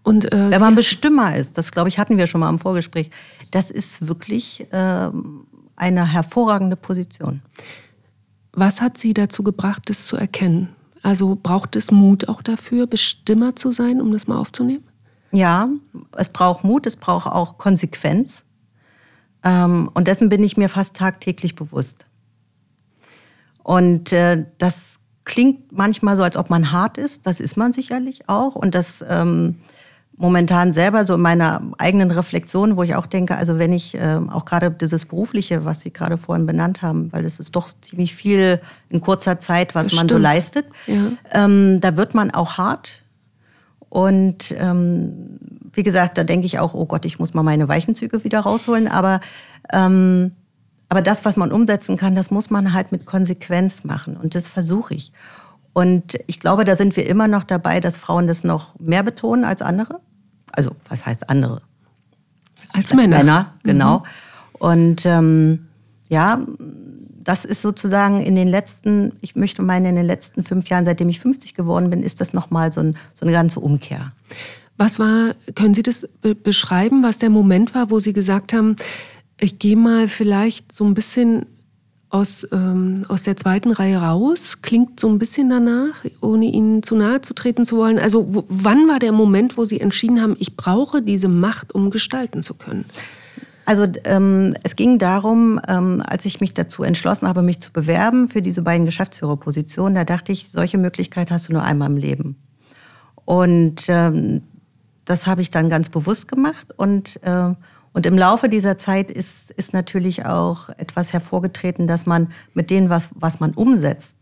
Und, 0.02 0.32
äh, 0.32 0.50
Wenn 0.50 0.60
man 0.60 0.74
Bestimmer 0.74 1.34
ist, 1.36 1.56
das 1.56 1.72
glaube 1.72 1.88
ich 1.88 1.98
hatten 1.98 2.18
wir 2.18 2.26
schon 2.26 2.40
mal 2.40 2.50
im 2.50 2.58
Vorgespräch, 2.58 3.10
das 3.50 3.70
ist 3.70 4.06
wirklich 4.06 4.70
äh, 4.70 5.10
eine 5.76 6.12
hervorragende 6.12 6.76
Position. 6.76 7.42
Was 8.52 8.80
hat 8.80 8.98
Sie 8.98 9.14
dazu 9.14 9.42
gebracht, 9.42 9.82
das 9.86 10.06
zu 10.06 10.16
erkennen? 10.16 10.68
Also 11.02 11.38
braucht 11.40 11.74
es 11.76 11.90
Mut 11.90 12.28
auch 12.28 12.42
dafür, 12.42 12.86
Bestimmer 12.86 13.56
zu 13.56 13.72
sein, 13.72 14.00
um 14.00 14.12
das 14.12 14.26
mal 14.26 14.38
aufzunehmen? 14.38 14.84
Ja, 15.32 15.68
es 16.16 16.28
braucht 16.28 16.64
Mut, 16.64 16.86
es 16.86 16.96
braucht 16.96 17.26
auch 17.26 17.58
Konsequenz. 17.58 18.44
Ähm, 19.42 19.90
und 19.94 20.06
dessen 20.06 20.28
bin 20.28 20.42
ich 20.44 20.56
mir 20.56 20.68
fast 20.68 20.96
tagtäglich 20.96 21.56
bewusst. 21.56 22.06
Und 23.62 24.12
äh, 24.12 24.46
das 24.58 24.98
klingt 25.24 25.72
manchmal 25.72 26.16
so, 26.16 26.22
als 26.22 26.36
ob 26.36 26.50
man 26.50 26.72
hart 26.72 26.98
ist. 26.98 27.26
Das 27.26 27.40
ist 27.40 27.56
man 27.56 27.72
sicherlich 27.72 28.28
auch. 28.28 28.54
Und 28.54 28.74
das 28.74 29.04
ähm, 29.08 29.56
momentan 30.16 30.72
selber 30.72 31.04
so 31.04 31.14
in 31.14 31.20
meiner 31.20 31.62
eigenen 31.78 32.10
Reflexion, 32.10 32.76
wo 32.76 32.82
ich 32.82 32.94
auch 32.94 33.06
denke, 33.06 33.36
also 33.36 33.58
wenn 33.58 33.72
ich 33.72 33.94
äh, 33.94 34.20
auch 34.30 34.44
gerade 34.44 34.70
dieses 34.70 35.06
berufliche, 35.06 35.64
was 35.64 35.80
Sie 35.80 35.92
gerade 35.92 36.18
vorhin 36.18 36.46
benannt 36.46 36.82
haben, 36.82 37.12
weil 37.12 37.24
es 37.24 37.40
ist 37.40 37.56
doch 37.56 37.68
ziemlich 37.80 38.14
viel 38.14 38.60
in 38.90 39.00
kurzer 39.00 39.40
Zeit, 39.40 39.74
was 39.74 39.92
man 39.92 40.08
so 40.08 40.18
leistet, 40.18 40.66
ja. 40.86 40.94
ähm, 41.32 41.80
da 41.80 41.96
wird 41.96 42.14
man 42.14 42.30
auch 42.30 42.58
hart. 42.58 43.02
Und 43.88 44.54
ähm, 44.58 45.38
wie 45.72 45.82
gesagt, 45.82 46.18
da 46.18 46.24
denke 46.24 46.46
ich 46.46 46.58
auch, 46.58 46.74
oh 46.74 46.86
Gott, 46.86 47.04
ich 47.04 47.18
muss 47.18 47.34
mal 47.34 47.42
meine 47.42 47.68
Weichenzüge 47.68 48.24
wieder 48.24 48.40
rausholen. 48.40 48.88
Aber, 48.88 49.20
ähm, 49.72 50.32
aber 50.88 51.02
das, 51.02 51.24
was 51.24 51.36
man 51.36 51.52
umsetzen 51.52 51.96
kann, 51.96 52.14
das 52.14 52.30
muss 52.30 52.50
man 52.50 52.72
halt 52.72 52.92
mit 52.92 53.06
Konsequenz 53.06 53.84
machen. 53.84 54.16
Und 54.16 54.34
das 54.34 54.48
versuche 54.48 54.94
ich. 54.94 55.12
Und 55.72 56.18
ich 56.26 56.40
glaube, 56.40 56.64
da 56.64 56.76
sind 56.76 56.96
wir 56.96 57.06
immer 57.06 57.26
noch 57.26 57.42
dabei, 57.42 57.80
dass 57.80 57.98
Frauen 57.98 58.26
das 58.26 58.44
noch 58.44 58.78
mehr 58.78 59.02
betonen 59.02 59.44
als 59.44 59.60
andere. 59.60 60.00
Also, 60.52 60.70
was 60.88 61.04
heißt 61.04 61.30
andere? 61.30 61.62
Als, 62.72 62.92
als 62.92 62.94
Männer. 62.94 63.18
Männer. 63.18 63.54
genau. 63.64 63.98
Mhm. 63.98 64.04
Und 64.52 65.06
ähm, 65.06 65.66
ja, 66.08 66.40
das 67.24 67.44
ist 67.44 67.62
sozusagen 67.62 68.20
in 68.20 68.36
den 68.36 68.48
letzten, 68.48 69.12
ich 69.20 69.34
möchte 69.34 69.62
meinen, 69.62 69.86
in 69.86 69.96
den 69.96 70.06
letzten 70.06 70.44
fünf 70.44 70.68
Jahren, 70.68 70.84
seitdem 70.84 71.08
ich 71.08 71.18
50 71.20 71.54
geworden 71.54 71.90
bin, 71.90 72.02
ist 72.02 72.20
das 72.20 72.32
nochmal 72.32 72.72
so, 72.72 72.80
ein, 72.80 72.96
so 73.14 73.24
eine 73.24 73.32
ganze 73.32 73.60
Umkehr. 73.60 74.12
Was 74.76 74.98
war, 74.98 75.34
können 75.54 75.74
Sie 75.74 75.82
das 75.82 76.08
beschreiben, 76.42 77.02
was 77.02 77.18
der 77.18 77.30
Moment 77.30 77.74
war, 77.74 77.90
wo 77.90 78.00
Sie 78.00 78.12
gesagt 78.12 78.52
haben, 78.52 78.76
ich 79.44 79.58
gehe 79.58 79.76
mal 79.76 80.08
vielleicht 80.08 80.72
so 80.72 80.84
ein 80.84 80.94
bisschen 80.94 81.46
aus, 82.08 82.46
ähm, 82.52 83.04
aus 83.08 83.24
der 83.24 83.36
zweiten 83.36 83.72
Reihe 83.72 83.98
raus. 83.98 84.62
Klingt 84.62 85.00
so 85.00 85.08
ein 85.08 85.18
bisschen 85.18 85.50
danach, 85.50 86.04
ohne 86.20 86.46
Ihnen 86.46 86.82
zu 86.82 86.94
nahe 86.94 87.20
zu 87.20 87.34
treten 87.34 87.64
zu 87.64 87.76
wollen. 87.76 87.98
Also 87.98 88.34
wo, 88.34 88.44
wann 88.48 88.88
war 88.88 88.98
der 88.98 89.12
Moment, 89.12 89.56
wo 89.56 89.64
Sie 89.64 89.80
entschieden 89.80 90.22
haben, 90.22 90.36
ich 90.38 90.56
brauche 90.56 91.02
diese 91.02 91.28
Macht, 91.28 91.74
um 91.74 91.90
gestalten 91.90 92.42
zu 92.42 92.54
können? 92.54 92.84
Also 93.66 93.86
ähm, 94.04 94.54
es 94.62 94.76
ging 94.76 94.98
darum, 94.98 95.60
ähm, 95.68 96.02
als 96.06 96.24
ich 96.24 96.40
mich 96.40 96.54
dazu 96.54 96.82
entschlossen 96.82 97.26
habe, 97.26 97.42
mich 97.42 97.60
zu 97.60 97.72
bewerben 97.72 98.28
für 98.28 98.42
diese 98.42 98.62
beiden 98.62 98.84
Geschäftsführerpositionen, 98.84 99.94
da 99.94 100.04
dachte 100.04 100.32
ich, 100.32 100.50
solche 100.50 100.78
Möglichkeit 100.78 101.30
hast 101.30 101.48
du 101.48 101.52
nur 101.52 101.62
einmal 101.62 101.90
im 101.90 101.96
Leben. 101.96 102.36
Und 103.24 103.84
ähm, 103.88 104.42
das 105.04 105.26
habe 105.26 105.42
ich 105.42 105.50
dann 105.50 105.70
ganz 105.70 105.88
bewusst 105.88 106.28
gemacht 106.28 106.68
und 106.76 107.20
äh, 107.22 107.54
und 107.94 108.06
im 108.06 108.18
Laufe 108.18 108.48
dieser 108.48 108.76
Zeit 108.76 109.10
ist, 109.10 109.52
ist 109.52 109.72
natürlich 109.72 110.26
auch 110.26 110.68
etwas 110.68 111.12
hervorgetreten, 111.12 111.86
dass 111.86 112.06
man 112.06 112.28
mit 112.52 112.68
dem, 112.68 112.90
was, 112.90 113.10
was 113.14 113.38
man 113.38 113.52
umsetzt, 113.52 114.16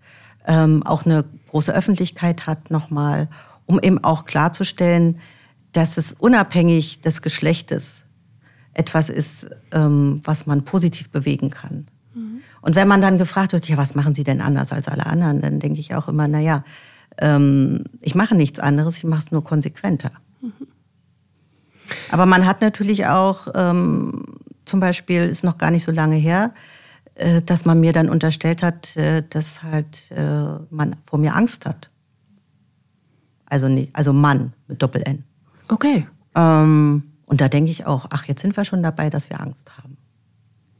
ähm, 0.46 0.82
auch 0.82 1.06
eine 1.06 1.24
große 1.48 1.74
Öffentlichkeit 1.74 2.46
hat 2.46 2.70
nochmal, 2.70 3.28
um 3.64 3.80
eben 3.80 4.04
auch 4.04 4.26
klarzustellen, 4.26 5.18
dass 5.72 5.96
es 5.96 6.12
unabhängig 6.12 7.00
des 7.00 7.22
Geschlechtes 7.22 8.04
etwas 8.74 9.08
ist, 9.08 9.48
ähm, 9.72 10.20
was 10.22 10.44
man 10.46 10.66
positiv 10.66 11.08
bewegen 11.08 11.48
kann. 11.48 11.86
Mhm. 12.14 12.40
Und 12.60 12.76
wenn 12.76 12.88
man 12.88 13.00
dann 13.00 13.16
gefragt 13.16 13.54
wird, 13.54 13.68
ja, 13.68 13.78
was 13.78 13.94
machen 13.94 14.14
Sie 14.14 14.24
denn 14.24 14.42
anders 14.42 14.72
als 14.72 14.86
alle 14.86 15.06
anderen, 15.06 15.40
dann 15.40 15.60
denke 15.60 15.80
ich 15.80 15.94
auch 15.94 16.08
immer, 16.08 16.28
naja, 16.28 16.62
ähm, 17.16 17.84
ich 18.02 18.14
mache 18.14 18.34
nichts 18.34 18.58
anderes, 18.58 18.98
ich 18.98 19.04
mache 19.04 19.20
es 19.20 19.32
nur 19.32 19.44
konsequenter. 19.44 20.10
Mhm. 20.42 20.52
Aber 22.10 22.26
man 22.26 22.46
hat 22.46 22.60
natürlich 22.60 23.06
auch, 23.06 23.48
ähm, 23.54 24.24
zum 24.64 24.80
Beispiel 24.80 25.22
ist 25.22 25.44
noch 25.44 25.58
gar 25.58 25.70
nicht 25.70 25.84
so 25.84 25.92
lange 25.92 26.16
her, 26.16 26.52
äh, 27.14 27.42
dass 27.42 27.64
man 27.64 27.80
mir 27.80 27.92
dann 27.92 28.08
unterstellt 28.08 28.62
hat, 28.62 28.96
äh, 28.96 29.22
dass 29.28 29.62
halt 29.62 30.10
äh, 30.12 30.44
man 30.70 30.96
vor 31.04 31.18
mir 31.18 31.34
Angst 31.36 31.66
hat. 31.66 31.90
Also 33.46 33.68
nicht, 33.68 33.94
also 33.94 34.12
Mann 34.12 34.54
mit 34.66 34.82
Doppel 34.82 35.02
N. 35.02 35.24
Okay. 35.68 36.06
Ähm, 36.34 37.02
und 37.26 37.40
da 37.40 37.48
denke 37.48 37.70
ich 37.70 37.86
auch, 37.86 38.06
ach, 38.10 38.24
jetzt 38.24 38.40
sind 38.40 38.56
wir 38.56 38.64
schon 38.64 38.82
dabei, 38.82 39.10
dass 39.10 39.28
wir 39.30 39.40
Angst 39.40 39.76
haben. 39.76 39.96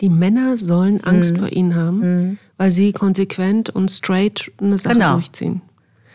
Die 0.01 0.09
Männer 0.09 0.57
sollen 0.57 1.03
Angst 1.05 1.35
mhm. 1.35 1.39
vor 1.39 1.53
ihnen 1.53 1.75
haben, 1.75 1.99
mhm. 1.99 2.39
weil 2.57 2.71
sie 2.71 2.93
konsequent 2.93 3.71
und 3.71 3.91
straight 3.91 4.51
eine 4.59 4.79
Sache 4.79 4.95
genau. 4.95 5.15
durchziehen. 5.15 5.63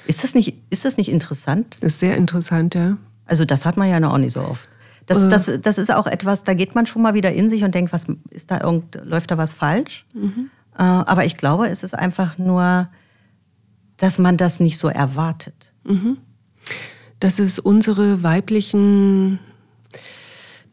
Ist 0.08 0.24
das, 0.24 0.34
nicht, 0.36 0.56
ist 0.70 0.84
das 0.84 0.98
nicht 0.98 1.10
interessant? 1.10 1.78
Das 1.82 1.94
ist 1.94 2.00
sehr 2.00 2.18
interessant, 2.18 2.76
ja. 2.76 2.98
Also 3.26 3.46
das 3.46 3.66
hat 3.66 3.78
man 3.78 3.90
ja 3.90 4.00
noch 4.00 4.14
auch 4.14 4.18
nicht 4.18 4.34
so 4.34 4.42
oft. 4.42 4.68
Das, 5.08 5.24
äh. 5.24 5.30
das, 5.30 5.52
das 5.62 5.78
ist 5.80 5.92
auch 5.92 6.06
etwas, 6.06 6.44
da 6.44 6.54
geht 6.54 6.76
man 6.76 6.86
schon 6.86 7.02
mal 7.02 7.16
wieder 7.16 7.32
in 7.32 7.50
sich 7.50 7.64
und 7.64 7.74
denkt, 7.74 7.92
was 7.92 8.06
ist 8.30 8.52
da 8.52 8.62
irgend, 8.62 9.00
läuft 9.04 9.32
da 9.32 9.38
was 9.40 9.56
falsch? 9.56 10.06
Mhm. 10.14 10.52
Äh, 10.78 10.84
aber 10.84 11.26
ich 11.26 11.38
glaube, 11.38 11.68
es 11.68 11.82
ist 11.82 11.96
einfach 11.96 12.38
nur, 12.38 12.88
dass 13.98 14.20
man 14.20 14.38
das 14.38 14.60
nicht 14.60 14.78
so 14.78 14.90
erwartet. 14.90 15.74
Mhm. 15.84 16.18
Dass 17.20 17.40
es 17.40 17.58
unsere 17.58 18.22
weiblichen 18.22 19.40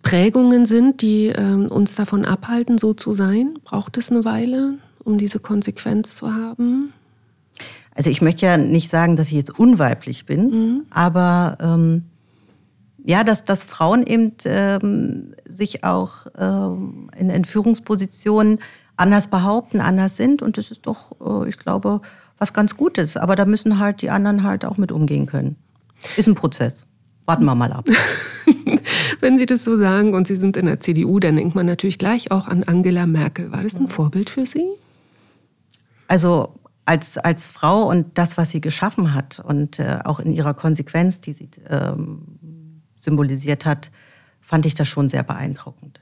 Prägungen 0.02 0.66
sind, 0.66 1.00
die 1.00 1.28
äh, 1.28 1.54
uns 1.54 1.94
davon 1.94 2.26
abhalten, 2.26 2.76
so 2.76 2.92
zu 2.92 3.14
sein? 3.14 3.54
Braucht 3.64 3.96
es 3.96 4.10
eine 4.10 4.26
Weile, 4.26 4.74
um 5.02 5.16
diese 5.16 5.38
Konsequenz 5.38 6.16
zu 6.16 6.34
haben? 6.34 6.92
Also 7.94 8.10
ich 8.10 8.20
möchte 8.20 8.44
ja 8.44 8.56
nicht 8.56 8.90
sagen, 8.90 9.16
dass 9.16 9.28
ich 9.28 9.34
jetzt 9.34 9.58
unweiblich 9.58 10.26
bin, 10.26 10.50
mhm. 10.50 10.82
aber 10.90 11.56
ähm, 11.60 12.04
ja, 13.04 13.22
dass, 13.22 13.44
dass 13.44 13.64
Frauen 13.64 14.06
eben 14.06 14.32
ähm, 14.46 15.32
sich 15.46 15.84
auch 15.84 16.26
ähm, 16.38 17.10
in, 17.16 17.28
in 17.28 17.44
Führungspositionen 17.44 18.60
anders 18.96 19.28
behaupten, 19.28 19.80
anders 19.80 20.16
sind. 20.16 20.40
Und 20.40 20.56
das 20.56 20.70
ist 20.70 20.86
doch, 20.86 21.12
äh, 21.20 21.48
ich 21.48 21.58
glaube, 21.58 22.00
was 22.38 22.54
ganz 22.54 22.76
Gutes. 22.76 23.16
Aber 23.16 23.36
da 23.36 23.44
müssen 23.44 23.78
halt 23.78 24.00
die 24.00 24.10
anderen 24.10 24.42
halt 24.42 24.64
auch 24.64 24.78
mit 24.78 24.90
umgehen 24.90 25.26
können. 25.26 25.56
Ist 26.16 26.28
ein 26.28 26.34
Prozess. 26.34 26.86
Warten 27.26 27.44
wir 27.44 27.54
mal 27.54 27.72
ab. 27.72 27.86
Wenn 29.20 29.38
Sie 29.38 29.46
das 29.46 29.64
so 29.64 29.76
sagen 29.76 30.14
und 30.14 30.26
Sie 30.26 30.36
sind 30.36 30.56
in 30.56 30.66
der 30.66 30.80
CDU, 30.80 31.20
dann 31.20 31.36
denkt 31.36 31.54
man 31.54 31.66
natürlich 31.66 31.98
gleich 31.98 32.30
auch 32.30 32.48
an 32.48 32.64
Angela 32.64 33.06
Merkel. 33.06 33.52
War 33.52 33.62
das 33.62 33.74
ein 33.74 33.88
Vorbild 33.88 34.30
für 34.30 34.46
Sie? 34.46 34.66
Also 36.08 36.54
als, 36.84 37.16
als 37.18 37.46
Frau 37.46 37.88
und 37.88 38.18
das, 38.18 38.36
was 38.36 38.50
sie 38.50 38.60
geschaffen 38.60 39.14
hat 39.14 39.40
und 39.40 39.78
äh, 39.78 40.00
auch 40.04 40.20
in 40.20 40.32
ihrer 40.32 40.54
Konsequenz, 40.54 41.20
die 41.20 41.32
sie 41.32 41.48
ähm, 41.70 42.33
symbolisiert 43.04 43.66
hat, 43.66 43.90
fand 44.40 44.66
ich 44.66 44.74
das 44.74 44.88
schon 44.88 45.08
sehr 45.08 45.22
beeindruckend. 45.22 46.00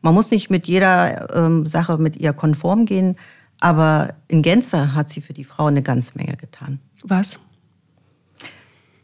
Man 0.00 0.14
muss 0.14 0.30
nicht 0.30 0.50
mit 0.50 0.66
jeder 0.66 1.34
ähm, 1.34 1.66
Sache 1.66 1.98
mit 1.98 2.16
ihr 2.16 2.32
konform 2.32 2.84
gehen, 2.84 3.16
aber 3.60 4.14
in 4.28 4.42
Gänze 4.42 4.94
hat 4.94 5.08
sie 5.08 5.20
für 5.20 5.32
die 5.32 5.44
Frau 5.44 5.66
eine 5.66 5.82
ganze 5.82 6.16
Menge 6.16 6.36
getan. 6.36 6.78
Was? 7.02 7.40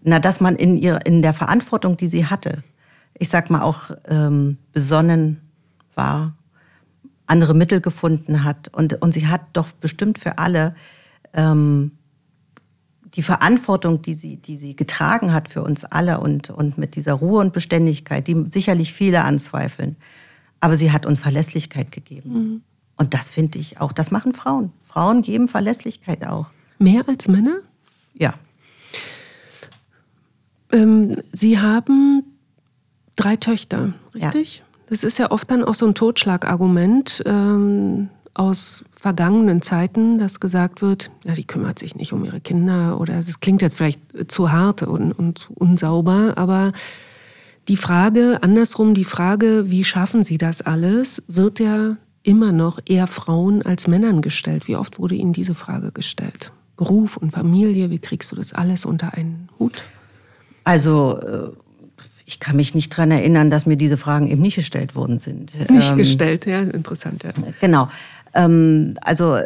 Na, 0.03 0.19
dass 0.19 0.41
man 0.41 0.57
in, 0.57 0.77
ihr, 0.77 1.01
in 1.05 1.23
der 1.23 1.35
Verantwortung, 1.35 1.97
die 1.97 2.09
sie 2.09 2.27
hatte, 2.27 2.63
ich 3.15 3.29
sag 3.29 3.51
mal 3.51 3.63
auch 3.63 3.91
ähm, 4.09 4.59
besonnen 4.73 5.41
war, 5.95 6.35
andere 7.27 7.55
Mittel 7.55 7.81
gefunden 7.81 8.45
hat. 8.45 8.69
Und, 8.75 9.01
und 9.03 9.13
sie 9.13 9.27
hat 9.27 9.43
doch 9.53 9.73
bestimmt 9.73 10.19
für 10.19 10.39
alle 10.39 10.75
ähm, 11.33 11.93
die 13.15 13.23
Verantwortung, 13.23 14.03
die 14.03 14.15
sie, 14.15 14.37
die 14.37 14.57
sie 14.57 14.77
getragen 14.77 15.33
hat 15.33 15.49
für 15.49 15.63
uns 15.63 15.85
alle 15.85 16.21
und, 16.21 16.51
und 16.51 16.79
mit 16.79 16.97
dieser 16.97 17.15
Ruhe 17.15 17.41
und 17.41 17.53
Beständigkeit, 17.53 18.27
die 18.27 18.47
sicherlich 18.51 18.93
viele 18.93 19.23
anzweifeln. 19.25 19.97
Aber 20.61 20.77
sie 20.77 20.93
hat 20.93 21.07
uns 21.07 21.21
Verlässlichkeit 21.21 21.91
gegeben. 21.91 22.33
Mhm. 22.33 22.63
Und 22.97 23.15
das 23.15 23.31
finde 23.31 23.59
ich 23.59 23.81
auch, 23.81 23.93
das 23.93 24.11
machen 24.11 24.35
Frauen. 24.35 24.73
Frauen 24.83 25.23
geben 25.23 25.49
Verlässlichkeit 25.49 26.27
auch. 26.27 26.53
Mehr 26.79 27.09
als 27.09 27.29
Männer? 27.29 27.61
Ja. 28.15 28.35
Ähm, 30.71 31.17
sie 31.33 31.59
haben 31.59 32.25
drei 33.17 33.37
Töchter, 33.37 33.95
richtig? 34.15 34.59
Ja. 34.59 34.65
Das 34.89 35.05
ist 35.05 35.19
ja 35.19 35.31
oft 35.31 35.51
dann 35.51 35.65
auch 35.65 35.75
so 35.75 35.87
ein 35.87 35.95
Totschlagargument. 35.95 37.23
Ähm, 37.25 38.09
aus 38.35 38.85
vergangenen 38.93 39.63
Zeiten, 39.63 40.19
dass 40.19 40.41
gesagt 40.41 40.83
wird, 40.83 41.11
ja, 41.25 41.35
die 41.35 41.47
kümmert 41.47 41.79
sich 41.79 41.97
nicht 41.97 42.13
um 42.13 42.25
ihre 42.25 42.41
Kinder 42.41 43.01
oder 43.01 43.19
es 43.19 43.41
klingt 43.41 43.63
jetzt 43.63 43.77
vielleicht 43.77 44.01
zu 44.31 44.53
hart 44.53 44.83
und, 44.83 45.13
und 45.13 45.49
unsauber, 45.55 46.35
aber 46.37 46.73
die 47.69 47.77
Frage, 47.77 48.39
andersrum, 48.43 48.95
die 48.95 49.05
Frage, 49.05 49.65
wie 49.69 49.85
schaffen 49.85 50.23
sie 50.23 50.39
das 50.39 50.63
alles, 50.63 51.23
wird 51.29 51.61
ja 51.61 51.97
immer 52.23 52.53
noch 52.53 52.79
eher 52.85 53.07
Frauen 53.07 53.63
als 53.63 53.87
Männern 53.87 54.23
gestellt. 54.23 54.69
Wie 54.69 54.77
oft 54.77 54.99
wurde 54.99 55.15
Ihnen 55.15 55.33
diese 55.33 55.55
Frage 55.55 55.93
gestellt? 55.93 56.53
Beruf 56.77 57.17
und 57.17 57.31
Familie, 57.31 57.91
wie 57.91 57.99
kriegst 57.99 58.33
du 58.33 58.37
das 58.37 58.53
alles 58.53 58.85
unter 58.85 59.15
einen 59.15 59.49
Hut? 59.59 59.85
Also 60.65 61.19
äh, 61.19 61.51
ich 62.27 62.41
kann 62.41 62.57
mich 62.57 62.75
nicht 62.75 62.93
daran 62.93 63.11
erinnern, 63.11 63.51
dass 63.51 63.67
mir 63.67 63.77
diese 63.77 63.97
Fragen 63.97 64.29
eben 64.29 64.41
nicht 64.41 64.57
gestellt 64.57 64.95
worden 64.95 65.19
sind. 65.19 65.53
Nicht 65.71 65.91
ähm, 65.91 65.97
gestellt, 65.97 66.47
ja, 66.47 66.61
interessant. 66.61 67.25
Ja. 67.25 67.31
Genau. 67.61 67.89
Ähm, 68.35 68.95
also 69.03 69.37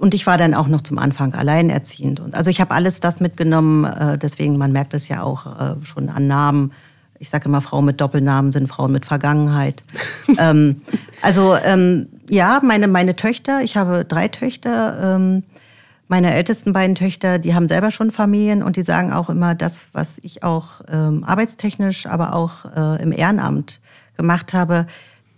und 0.00 0.14
ich 0.14 0.26
war 0.26 0.38
dann 0.38 0.54
auch 0.54 0.66
noch 0.66 0.80
zum 0.80 0.98
Anfang 0.98 1.34
alleinerziehend. 1.34 2.20
Und 2.20 2.34
also 2.34 2.48
ich 2.48 2.60
habe 2.60 2.74
alles 2.74 3.00
das 3.00 3.20
mitgenommen, 3.20 3.84
äh, 3.84 4.16
deswegen, 4.16 4.56
man 4.56 4.72
merkt 4.72 4.94
es 4.94 5.08
ja 5.08 5.22
auch 5.22 5.46
äh, 5.46 5.84
schon 5.84 6.08
an 6.08 6.26
Namen. 6.26 6.72
Ich 7.18 7.28
sage 7.28 7.44
immer, 7.44 7.60
Frauen 7.60 7.84
mit 7.84 8.00
Doppelnamen 8.00 8.50
sind 8.50 8.66
Frauen 8.66 8.92
mit 8.92 9.04
Vergangenheit. 9.04 9.84
ähm, 10.38 10.80
also 11.20 11.54
ähm, 11.62 12.08
ja, 12.30 12.60
meine, 12.64 12.88
meine 12.88 13.14
Töchter, 13.14 13.60
ich 13.62 13.76
habe 13.76 14.06
drei 14.06 14.28
Töchter. 14.28 15.16
Ähm, 15.16 15.42
meine 16.08 16.34
ältesten 16.34 16.72
beiden 16.72 16.96
Töchter, 16.96 17.38
die 17.38 17.54
haben 17.54 17.68
selber 17.68 17.90
schon 17.90 18.10
Familien 18.10 18.62
und 18.62 18.76
die 18.76 18.82
sagen 18.82 19.12
auch 19.12 19.28
immer 19.28 19.54
das, 19.54 19.90
was 19.92 20.18
ich 20.22 20.42
auch 20.42 20.80
ähm, 20.90 21.22
arbeitstechnisch, 21.24 22.06
aber 22.06 22.34
auch 22.34 22.64
äh, 22.74 23.02
im 23.02 23.12
Ehrenamt 23.12 23.80
gemacht 24.16 24.54
habe. 24.54 24.86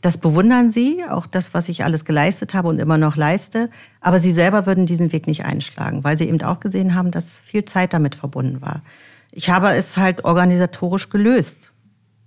Das 0.02 0.18
bewundern 0.18 0.73
sie, 0.73 1.04
auch 1.09 1.26
das, 1.26 1.54
was 1.54 1.68
ich 1.68 1.85
alles 1.85 2.04
geleistet 2.04 2.54
habe 2.54 2.68
und 2.68 2.80
immer 2.80 2.99
noch 2.99 3.16
leiste. 3.16 3.71
Aber 4.00 4.18
sie 4.18 4.32
selber 4.32 4.66
würden 4.66 4.85
diesen 4.85 5.12
Weg 5.12 5.28
nicht 5.28 5.44
einschlagen, 5.44 6.02
weil 6.02 6.18
sie 6.18 6.28
eben 6.28 6.42
auch 6.42 6.59
gesehen 6.59 6.97
haben, 6.97 7.12
dass 7.12 7.40
viel 7.40 7.64
Zeit 7.64 7.92
damit 7.94 8.16
verbunden 8.16 8.61
war. 8.61 8.82
Ich 9.30 9.49
habe 9.49 9.68
es 9.71 9.97
halt 9.97 10.25
organisatorisch 10.25 11.09
gelöst. 11.09 11.73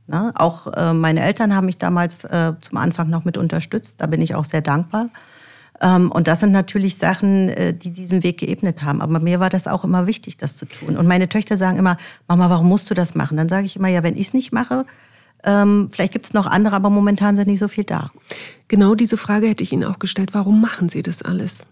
Ne? 0.08 0.32
Auch 0.36 0.68
äh, 0.74 0.94
meine 0.94 1.22
Eltern 1.22 1.54
haben 1.54 1.66
mich 1.66 1.78
damals 1.78 2.24
äh, 2.24 2.54
zum 2.62 2.78
Anfang 2.78 3.10
noch 3.10 3.26
mit 3.26 3.38
unterstützt. 3.38 4.00
Da 4.00 4.08
bin 4.08 4.22
ich 4.22 4.36
auch 4.36 4.46
sehr 4.46 4.62
dankbar. 4.62 5.10
Ähm, 5.82 6.12
und 6.12 6.30
das 6.30 6.40
sind 6.40 6.54
natürlich 6.54 6.98
Sachen, 6.98 7.50
äh, 7.50 7.74
die 7.74 7.90
diesen 7.90 8.24
Weg 8.24 8.38
geebnet 8.40 8.84
haben. 8.84 9.02
Aber 9.02 9.20
mir 9.20 9.42
war 9.42 9.50
das 9.50 9.68
auch 9.68 9.84
immer 9.84 10.08
wichtig, 10.08 10.38
das 10.38 10.56
zu 10.56 10.66
tun. 10.66 10.96
Und 10.96 11.08
meine 11.08 11.28
Töchter 11.28 11.58
sagen 11.58 11.78
immer, 11.78 11.98
Mama, 12.30 12.50
warum 12.50 12.70
musst 12.70 12.90
du 12.90 12.94
das 12.94 13.16
machen? 13.16 13.36
Dann 13.36 13.50
sage 13.50 13.66
ich 13.66 13.76
immer, 13.76 13.90
ja, 13.90 14.02
wenn 14.04 14.16
ich 14.16 14.28
es 14.28 14.34
nicht 14.34 14.54
mache, 14.54 14.86
ähm, 15.46 15.90
vielleicht 15.92 16.14
gibt 16.14 16.26
es 16.26 16.34
noch 16.34 16.48
andere, 16.48 16.76
aber 16.76 16.90
momentan 16.90 17.36
sind 17.36 17.48
nicht 17.48 17.60
so 17.60 17.68
viel 17.68 17.84
da. 17.84 18.12
Genau 18.68 18.96
diese 18.96 19.18
Frage 19.18 19.48
hätte 19.48 19.64
ich 19.64 19.72
Ihnen 19.72 19.84
auch 19.84 20.00
gestellt. 20.00 20.30
Warum 20.34 20.60
machen 20.60 20.90
Sie 20.90 21.02
das 21.02 21.22
alles? 21.22 21.66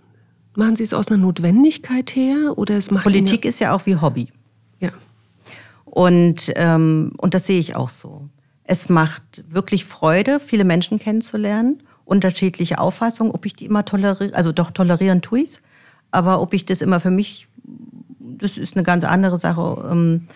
Machen 0.55 0.75
Sie 0.75 0.83
es 0.83 0.93
aus 0.93 1.09
einer 1.09 1.17
Notwendigkeit 1.17 2.15
her 2.15 2.53
oder 2.57 2.77
es 2.77 2.91
macht 2.91 3.03
Politik 3.03 3.45
ist 3.45 3.59
ja 3.59 3.73
auch 3.73 3.85
wie 3.85 3.95
Hobby. 3.95 4.27
Ja. 4.79 4.91
Und, 5.85 6.53
ähm, 6.55 7.13
und 7.17 7.33
das 7.33 7.47
sehe 7.47 7.59
ich 7.59 7.75
auch 7.75 7.89
so. 7.89 8.29
Es 8.63 8.87
macht 8.87 9.43
wirklich 9.49 9.85
Freude, 9.85 10.39
viele 10.39 10.63
Menschen 10.63 10.99
kennenzulernen, 10.99 11.83
unterschiedliche 12.05 12.79
Auffassungen, 12.79 13.33
ob 13.33 13.45
ich 13.45 13.55
die 13.55 13.65
immer 13.65 13.83
toleriere, 13.83 14.35
also 14.35 14.51
doch 14.51 14.71
tolerieren 14.71 15.21
tue 15.21 15.41
ich 15.41 15.59
aber 16.13 16.41
ob 16.41 16.53
ich 16.53 16.65
das 16.65 16.81
immer 16.81 16.99
für 16.99 17.11
mich, 17.11 17.47
das 18.19 18.57
ist 18.57 18.75
eine 18.75 18.83
ganz 18.83 19.03
andere 19.03 19.39
Sache. 19.39 19.89
Ähm, 19.91 20.27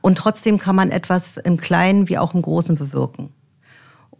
und 0.00 0.18
trotzdem 0.18 0.58
kann 0.58 0.76
man 0.76 0.90
etwas 0.90 1.36
im 1.36 1.56
Kleinen 1.56 2.08
wie 2.08 2.18
auch 2.18 2.34
im 2.34 2.42
Großen 2.42 2.74
bewirken. 2.74 3.30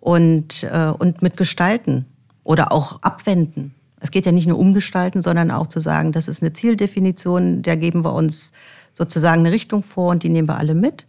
Und, 0.01 0.65
äh, 0.65 0.93
und 0.99 1.23
mit 1.23 1.37
gestalten 1.37 2.05
oder 2.43 2.73
auch 2.73 3.01
abwenden. 3.03 3.75
Es 4.01 4.11
geht 4.11 4.27
ja 4.27 4.33
nicht 4.33 4.47
nur 4.47 4.59
um 4.59 4.75
gestalten, 4.75 5.23
sondern 5.23 5.51
auch 5.51 5.67
zu 5.69 5.81
sagen, 5.81 6.13
das 6.13 6.29
ist 6.29 6.43
eine 6.43 6.53
Zieldefinition, 6.53 7.63
der 7.63 7.79
geben 7.79 8.05
wir 8.05 8.13
uns 8.13 8.53
sozusagen 8.93 9.41
eine 9.41 9.53
Richtung 9.53 9.83
vor 9.83 10.11
und 10.11 10.23
die 10.23 10.29
nehmen 10.29 10.47
wir 10.47 10.59
alle 10.59 10.75
mit. 10.75 11.07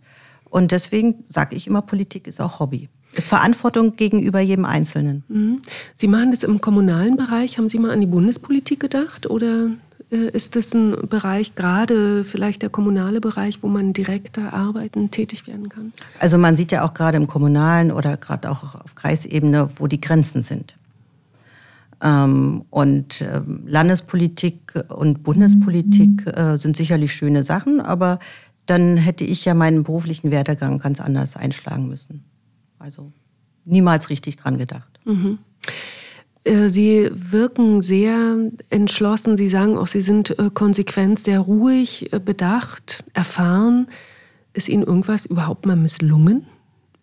Und 0.50 0.72
deswegen 0.72 1.26
sage 1.26 1.58
ich 1.58 1.68
immer, 1.68 1.82
Politik 1.82 2.28
ist 2.28 2.40
auch 2.40 2.60
Hobby. 2.60 2.88
Ist 3.14 3.28
Verantwortung 3.28 3.98
gegenüber 3.98 4.40
jedem 4.40 4.64
Einzelnen. 4.64 5.26
Mhm. 5.28 5.62
Sie 5.94 6.08
machen 6.08 6.32
das 6.32 6.44
im 6.44 6.62
kommunalen 6.62 7.18
Bereich. 7.18 7.58
Haben 7.58 7.68
Sie 7.68 7.80
mal 7.80 7.92
an 7.92 8.00
die 8.00 8.08
Bundespolitik 8.08 8.80
gedacht 8.80 9.30
oder 9.30 9.70
ist 10.10 10.56
das 10.56 10.74
ein 10.74 11.08
Bereich, 11.10 11.56
gerade 11.56 12.24
vielleicht 12.24 12.62
der 12.62 12.70
kommunale 12.70 13.22
Bereich, 13.22 13.64
wo 13.64 13.68
man 13.68 13.94
direkter 13.94 14.54
arbeiten, 14.54 15.12
tätig 15.12 15.48
werden 15.48 15.70
kann? 15.70 15.94
Also 16.20 16.38
man 16.38 16.58
sieht 16.58 16.72
ja 16.72 16.84
auch 16.84 16.94
gerade 16.94 17.18
im 17.18 17.28
kommunalen 17.28 17.92
oder 17.92 18.18
gerade 18.18 18.50
auch 18.50 18.76
auf 18.76 18.96
Kreisebene, 18.96 19.70
wo 19.78 19.88
die 19.88 20.00
Grenzen 20.00 20.42
sind. 20.42 20.78
Ähm, 22.02 22.66
und 22.70 23.22
ähm, 23.22 23.64
Landespolitik 23.66 24.74
und 24.90 25.24
Bundespolitik 25.24 26.28
äh, 26.28 26.58
sind 26.58 26.78
sicherlich 26.78 27.14
schöne 27.14 27.44
Sachen, 27.44 27.82
aber 27.82 28.20
dann 28.66 28.98
hätte 28.98 29.24
ich 29.24 29.46
ja 29.46 29.54
meinen 29.54 29.84
beruflichen 29.84 30.32
Werdegang 30.32 30.80
ganz 30.80 31.00
anders 31.00 31.36
einschlagen 31.36 31.88
müssen. 31.88 32.24
Also 32.80 33.12
niemals 33.64 34.10
richtig 34.10 34.38
dran 34.38 34.58
gedacht. 34.58 35.00
Mhm. 35.06 35.40
Äh, 36.46 36.70
Sie 36.70 37.10
wirken 37.12 37.82
sehr 37.82 38.38
entschlossen. 38.70 39.36
Sie 39.36 39.50
sagen 39.50 39.78
auch, 39.78 39.88
Sie 39.88 40.02
sind 40.02 40.38
äh, 40.40 40.50
konsequent, 40.54 41.20
sehr 41.20 41.40
ruhig, 41.40 42.14
äh, 42.14 42.20
bedacht, 42.20 43.04
erfahren. 43.14 43.88
Ist 44.54 44.70
Ihnen 44.70 44.84
irgendwas 44.84 45.26
überhaupt 45.26 45.66
mal 45.66 45.76
misslungen 45.76 46.46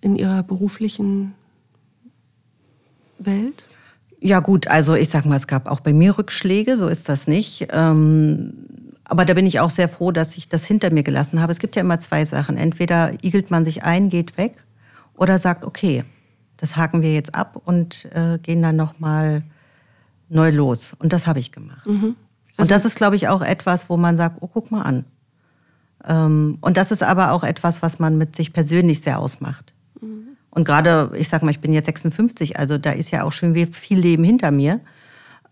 in 0.00 0.16
Ihrer 0.16 0.42
beruflichen 0.42 1.34
Welt? 3.18 3.66
Ja 4.20 4.40
gut, 4.40 4.68
also 4.68 4.94
ich 4.94 5.10
sag 5.10 5.26
mal, 5.26 5.36
es 5.36 5.48
gab 5.48 5.68
auch 5.68 5.80
bei 5.80 5.92
mir 5.92 6.16
Rückschläge, 6.16 6.76
so 6.76 6.86
ist 6.86 7.08
das 7.08 7.26
nicht. 7.26 7.66
Ähm, 7.70 8.52
aber 9.04 9.24
da 9.24 9.34
bin 9.34 9.46
ich 9.46 9.58
auch 9.58 9.70
sehr 9.70 9.88
froh, 9.88 10.12
dass 10.12 10.38
ich 10.38 10.48
das 10.48 10.64
hinter 10.64 10.92
mir 10.92 11.02
gelassen 11.02 11.40
habe. 11.40 11.50
Es 11.50 11.58
gibt 11.58 11.74
ja 11.74 11.82
immer 11.82 11.98
zwei 11.98 12.24
Sachen. 12.24 12.56
Entweder 12.56 13.12
igelt 13.22 13.50
man 13.50 13.64
sich 13.64 13.82
ein, 13.82 14.08
geht 14.08 14.38
weg 14.38 14.52
oder 15.16 15.40
sagt, 15.40 15.64
okay, 15.64 16.04
das 16.62 16.76
haken 16.76 17.02
wir 17.02 17.12
jetzt 17.12 17.34
ab 17.34 17.60
und 17.64 18.04
äh, 18.14 18.38
gehen 18.38 18.62
dann 18.62 18.76
nochmal 18.76 19.42
neu 20.28 20.50
los. 20.50 20.94
Und 20.96 21.12
das 21.12 21.26
habe 21.26 21.40
ich 21.40 21.50
gemacht. 21.50 21.84
Mhm. 21.88 22.14
Also 22.56 22.62
und 22.62 22.70
das 22.70 22.84
ist, 22.84 22.94
glaube 22.94 23.16
ich, 23.16 23.26
auch 23.26 23.42
etwas, 23.42 23.90
wo 23.90 23.96
man 23.96 24.16
sagt, 24.16 24.36
oh, 24.42 24.46
guck 24.46 24.70
mal 24.70 24.82
an. 24.82 25.04
Ähm, 26.06 26.58
und 26.60 26.76
das 26.76 26.92
ist 26.92 27.02
aber 27.02 27.32
auch 27.32 27.42
etwas, 27.42 27.82
was 27.82 27.98
man 27.98 28.16
mit 28.16 28.36
sich 28.36 28.52
persönlich 28.52 29.00
sehr 29.00 29.18
ausmacht. 29.18 29.72
Mhm. 30.00 30.36
Und 30.50 30.64
gerade, 30.64 31.10
ich 31.16 31.28
sag 31.28 31.42
mal, 31.42 31.50
ich 31.50 31.58
bin 31.58 31.72
jetzt 31.72 31.86
56, 31.86 32.56
also 32.56 32.78
da 32.78 32.92
ist 32.92 33.10
ja 33.10 33.24
auch 33.24 33.32
schon 33.32 33.56
viel 33.72 33.98
Leben 33.98 34.22
hinter 34.22 34.52
mir. 34.52 34.78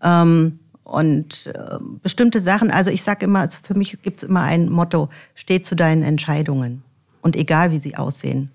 Ähm, 0.01 0.59
und 0.85 1.47
äh, 1.47 1.77
bestimmte 2.01 2.39
Sachen, 2.39 2.71
also 2.71 2.89
ich 2.89 3.03
sage 3.03 3.25
immer, 3.25 3.49
für 3.49 3.73
mich 3.73 4.01
gibt 4.01 4.19
es 4.19 4.23
immer 4.23 4.43
ein 4.43 4.69
Motto, 4.69 5.09
steh 5.35 5.61
zu 5.61 5.75
deinen 5.75 6.03
Entscheidungen. 6.03 6.83
Und 7.21 7.35
egal, 7.35 7.71
wie 7.71 7.79
sie 7.79 7.97
aussehen. 7.97 8.49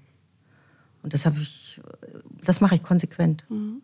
Und 1.03 1.13
das 1.13 1.27
habe 1.27 1.39
ich 1.39 1.81
das 2.49 2.61
mache 2.61 2.77
ich 2.77 2.83
konsequent. 2.83 3.45
Mhm. 3.49 3.83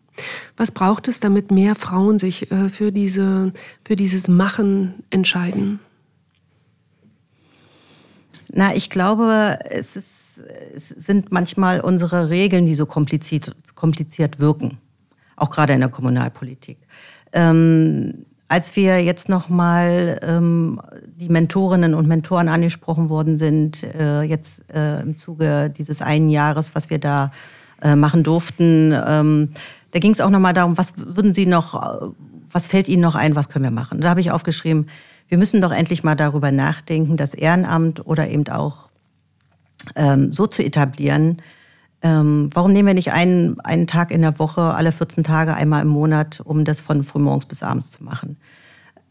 Was 0.57 0.71
braucht 0.71 1.07
es, 1.07 1.19
damit 1.19 1.51
mehr 1.51 1.75
Frauen 1.75 2.19
sich 2.19 2.51
äh, 2.51 2.69
für, 2.69 2.91
diese, 2.91 3.53
für 3.85 3.95
dieses 3.95 4.27
Machen 4.27 5.03
entscheiden? 5.09 5.79
Na, 8.51 8.75
ich 8.75 8.89
glaube, 8.89 9.57
es, 9.69 9.95
ist, 9.95 10.41
es 10.73 10.89
sind 10.89 11.31
manchmal 11.31 11.81
unsere 11.81 12.29
Regeln, 12.29 12.65
die 12.65 12.75
so 12.75 12.85
kompliziert, 12.85 13.55
kompliziert 13.73 14.39
wirken. 14.39 14.77
Auch 15.35 15.49
gerade 15.49 15.73
in 15.73 15.79
der 15.79 15.89
Kommunalpolitik. 15.89 16.77
Ähm, 17.31 18.25
als 18.47 18.75
wir 18.75 19.03
jetzt 19.03 19.29
nochmal 19.29 20.19
ähm, 20.21 20.79
die 21.15 21.29
Mentorinnen 21.29 21.95
und 21.95 22.07
Mentoren 22.07 22.47
angesprochen 22.47 23.09
worden 23.09 23.39
sind, 23.39 23.81
äh, 23.83 24.21
jetzt 24.21 24.69
äh, 24.71 25.01
im 25.01 25.17
Zuge 25.17 25.71
dieses 25.75 26.03
einen 26.03 26.29
Jahres, 26.29 26.75
was 26.75 26.91
wir 26.91 26.99
da 26.99 27.25
äh, 27.25 27.29
machen 27.95 28.23
durften. 28.23 28.93
Ähm, 29.05 29.49
da 29.91 29.99
ging 29.99 30.11
es 30.11 30.21
auch 30.21 30.29
nochmal 30.29 30.53
darum, 30.53 30.77
was 30.77 30.93
würden 30.97 31.33
Sie 31.33 31.45
noch, 31.45 32.13
was 32.51 32.67
fällt 32.67 32.87
Ihnen 32.87 33.01
noch 33.01 33.15
ein, 33.15 33.35
was 33.35 33.49
können 33.49 33.65
wir 33.65 33.71
machen? 33.71 34.01
Da 34.01 34.09
habe 34.09 34.21
ich 34.21 34.31
aufgeschrieben, 34.31 34.87
wir 35.27 35.37
müssen 35.37 35.61
doch 35.61 35.71
endlich 35.71 36.03
mal 36.03 36.15
darüber 36.15 36.51
nachdenken, 36.51 37.17
das 37.17 37.33
Ehrenamt 37.33 38.05
oder 38.05 38.29
eben 38.29 38.47
auch 38.49 38.91
ähm, 39.95 40.31
so 40.31 40.47
zu 40.47 40.63
etablieren. 40.63 41.41
Ähm, 42.01 42.49
warum 42.53 42.73
nehmen 42.73 42.87
wir 42.87 42.93
nicht 42.93 43.13
einen, 43.13 43.59
einen 43.61 43.87
Tag 43.87 44.11
in 44.11 44.21
der 44.21 44.37
Woche, 44.37 44.61
alle 44.61 44.91
14 44.91 45.23
Tage, 45.23 45.53
einmal 45.53 45.81
im 45.81 45.87
Monat, 45.87 46.41
um 46.43 46.65
das 46.65 46.81
von 46.81 47.03
frühmorgens 47.03 47.45
bis 47.45 47.63
abends 47.63 47.91
zu 47.91 48.03
machen? 48.03 48.37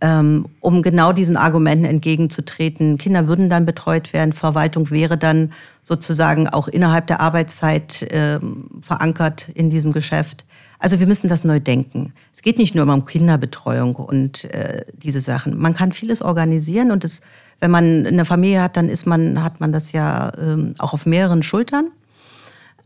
Ähm, 0.05 0.47
um 0.59 0.83
genau 0.83 1.13
diesen 1.13 1.37
Argumenten 1.37 1.85
entgegenzutreten. 1.85 2.99
Kinder 2.99 3.29
würden 3.29 3.49
dann 3.49 3.65
betreut 3.65 4.13
werden, 4.13 4.33
Verwaltung 4.33 4.91
wäre 4.91 5.17
dann 5.17 5.53
sozusagen 5.85 6.49
auch 6.49 6.67
innerhalb 6.67 7.07
der 7.07 7.21
Arbeitszeit 7.21 8.03
äh, 8.11 8.41
verankert 8.81 9.49
in 9.55 9.71
diesem 9.71 9.93
Geschäft. 9.93 10.45
Also 10.81 10.99
wir 10.99 11.07
müssen 11.07 11.29
das 11.29 11.45
neu 11.45 11.61
denken. 11.61 12.13
Es 12.33 12.43
geht 12.43 12.59
nicht 12.59 12.75
nur 12.75 12.93
um 12.93 13.05
Kinderbetreuung 13.05 13.95
und 13.95 14.53
äh, 14.53 14.85
diese 14.93 15.21
Sachen. 15.21 15.57
Man 15.57 15.75
kann 15.75 15.93
vieles 15.93 16.21
organisieren 16.21 16.91
und 16.91 17.05
das, 17.05 17.21
wenn 17.61 17.71
man 17.71 18.05
eine 18.05 18.25
Familie 18.25 18.63
hat, 18.63 18.77
dann 18.77 18.89
ist 18.89 19.07
man, 19.07 19.41
hat 19.45 19.61
man 19.61 19.71
das 19.71 19.93
ja 19.93 20.33
ähm, 20.37 20.75
auch 20.81 20.95
auf 20.95 21.07
mehreren 21.07 21.45
Schultern. 21.45 21.93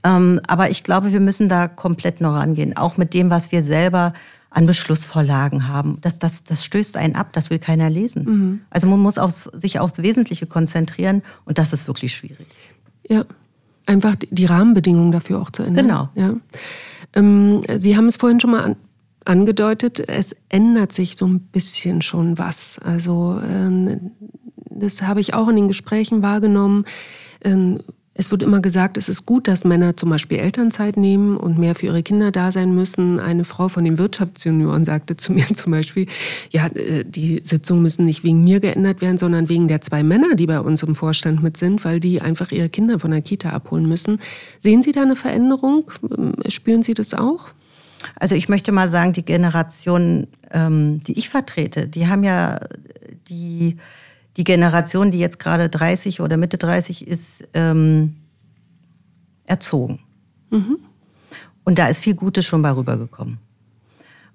Ähm, 0.05 0.39
aber 0.47 0.69
ich 0.69 0.83
glaube, 0.83 1.15
wir 1.15 1.21
müssen 1.21 1.49
da 1.49 1.69
komplett 1.69 2.21
noch 2.21 2.35
rangehen, 2.35 2.77
auch 2.77 2.99
mit 2.99 3.15
dem, 3.15 3.31
was 3.31 3.51
wir 3.51 3.63
selber 3.63 4.13
an 4.57 4.65
Beschlussvorlagen 4.65 5.69
haben. 5.69 5.99
Das, 6.01 6.19
das, 6.19 6.43
das 6.43 6.65
stößt 6.65 6.97
einen 6.97 7.15
ab, 7.15 7.35
das 7.35 7.51
will 7.51 7.59
keiner 7.59 7.91
lesen. 7.91 8.25
Mhm. 8.25 8.61
Also 8.71 8.87
man 8.87 8.99
muss 8.99 9.19
aufs, 9.19 9.45
sich 9.53 9.79
aufs 9.81 9.99
Wesentliche 9.99 10.47
konzentrieren 10.47 11.23
und 11.45 11.59
das 11.59 11.75
ist 11.75 11.87
wirklich 11.89 12.15
schwierig. 12.15 12.47
Ja, 13.07 13.27
einfach 13.85 14.17
die 14.19 14.47
Rahmenbedingungen 14.47 15.13
dafür 15.13 15.43
auch 15.43 15.51
zu 15.51 15.63
ändern. 15.63 15.87
Genau. 15.87 16.09
Ja. 16.15 16.35
Ähm, 17.13 17.65
Sie 17.77 17.99
haben 17.99 18.07
es 18.07 18.17
vorhin 18.17 18.41
schon 18.41 18.53
mal 18.53 18.65
an, 18.65 18.77
angedeutet, 19.27 20.01
es 20.09 20.35
ändert 20.49 20.91
sich 20.91 21.19
so 21.19 21.27
ein 21.27 21.41
bisschen 21.41 22.01
schon 22.01 22.39
was. 22.39 22.79
Also 22.79 23.39
ähm, 23.47 24.13
das 24.71 25.03
habe 25.03 25.21
ich 25.21 25.35
auch 25.35 25.49
in 25.49 25.57
den 25.57 25.69
Gesprächen 25.69 26.23
wahrgenommen. 26.23 26.87
Ähm, 27.45 27.81
Es 28.19 28.31
wird 28.31 28.43
immer 28.43 28.61
gesagt, 28.61 28.97
es 28.97 29.11
ist 29.11 29.27
gut, 29.27 29.47
dass 29.47 29.65
Männer 29.65 29.95
zum 29.95 30.09
Beispiel 30.09 30.39
Elternzeit 30.39 30.97
nehmen 30.97 31.37
und 31.37 31.59
mehr 31.59 31.75
für 31.75 31.87
ihre 31.87 32.03
Kinder 32.03 32.31
da 32.33 32.51
sein 32.51 32.75
müssen. 32.75 33.21
Eine 33.21 33.45
Frau 33.45 33.69
von 33.69 33.85
den 33.85 33.99
Wirtschaftsjunioren 33.99 34.87
sagte 34.87 35.19
zu 35.19 35.33
mir 35.33 35.47
zum 35.55 35.73
Beispiel, 35.73 36.07
ja, 36.51 36.67
äh, 36.69 37.05
die 37.05 37.43
Sitzungen 37.45 37.83
müssen 37.83 38.07
nicht 38.07 38.25
wegen 38.25 38.43
mir 38.43 38.61
geändert 38.61 39.03
werden, 39.03 39.19
sondern 39.19 39.51
wegen 39.51 39.69
der 39.69 39.83
zwei 39.83 40.03
Männer, 40.03 40.35
die 40.35 40.47
bei 40.47 40.61
uns 40.61 40.83
im 40.83 40.95
Vorstand 40.95 41.43
mit 41.43 41.59
sind, 41.59 41.85
weil 41.85 42.01
die 42.01 42.23
einfach 42.23 42.53
ihre 42.53 42.71
Kinder 42.71 42.99
von 42.99 43.11
der 43.11 43.21
Kita 43.21 43.51
abholen 43.51 43.87
müssen. 43.87 44.19
Sehen 44.59 44.83
Sie 44.83 44.93
da 44.93 45.03
eine 45.03 45.17
Veränderung? 45.17 45.91
Spüren 46.49 46.83
Sie 46.83 46.95
das 46.95 47.13
auch? 47.13 47.51
Also 48.15 48.35
ich 48.35 48.49
möchte 48.49 48.73
mal 48.73 48.91
sagen, 48.91 49.13
die 49.13 49.25
Generation, 49.25 50.27
ähm, 50.53 51.01
die 51.01 51.19
ich 51.19 51.29
vertrete, 51.29 51.87
die 51.87 52.07
haben 52.07 52.25
ja 52.25 52.61
die 53.29 53.77
die 54.37 54.45
Generation, 54.45 55.11
die 55.11 55.19
jetzt 55.19 55.39
gerade 55.39 55.69
30 55.69 56.21
oder 56.21 56.37
Mitte 56.37 56.59
30 56.59 57.07
ist, 57.07 57.45
ähm, 57.55 58.17
erzogen. 59.47 60.01
Mhm. 60.51 60.79
Und 61.65 61.79
da 61.79 61.89
ist 61.89 62.03
viel 62.03 62.15
Gutes 62.15 62.45
schon 62.45 62.61
mal 62.61 62.73
rübergekommen. 62.73 63.39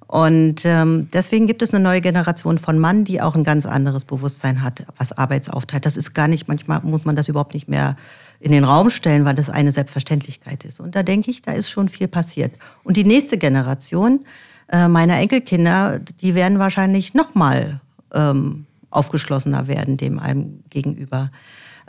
Und 0.07 0.65
ähm, 0.65 1.07
deswegen 1.13 1.47
gibt 1.47 1.61
es 1.61 1.73
eine 1.73 1.81
neue 1.81 2.01
Generation 2.01 2.57
von 2.57 2.77
Mann, 2.77 3.05
die 3.05 3.21
auch 3.21 3.35
ein 3.35 3.45
ganz 3.45 3.65
anderes 3.65 4.03
Bewusstsein 4.03 4.61
hat, 4.61 4.85
was 4.97 5.17
Arbeitsaufteilung. 5.17 5.83
Das 5.83 5.95
ist 5.95 6.13
gar 6.13 6.27
nicht, 6.27 6.49
manchmal 6.49 6.81
muss 6.81 7.05
man 7.05 7.15
das 7.15 7.29
überhaupt 7.29 7.53
nicht 7.53 7.69
mehr 7.69 7.95
in 8.41 8.51
den 8.51 8.65
Raum 8.65 8.89
stellen, 8.89 9.23
weil 9.23 9.35
das 9.35 9.49
eine 9.49 9.71
Selbstverständlichkeit 9.71 10.65
ist. 10.65 10.81
Und 10.81 10.95
da 10.95 11.03
denke 11.03 11.31
ich, 11.31 11.41
da 11.41 11.53
ist 11.53 11.69
schon 11.69 11.87
viel 11.87 12.09
passiert. 12.09 12.51
Und 12.83 12.97
die 12.97 13.05
nächste 13.05 13.37
Generation 13.37 14.25
äh, 14.67 14.89
meiner 14.89 15.17
Enkelkinder, 15.17 15.99
die 15.99 16.35
werden 16.35 16.59
wahrscheinlich 16.59 17.13
noch 17.13 17.33
mal 17.33 17.79
ähm, 18.13 18.65
aufgeschlossener 18.91 19.67
werden 19.67 19.97
dem 19.97 20.19
einem 20.19 20.63
gegenüber. 20.69 21.31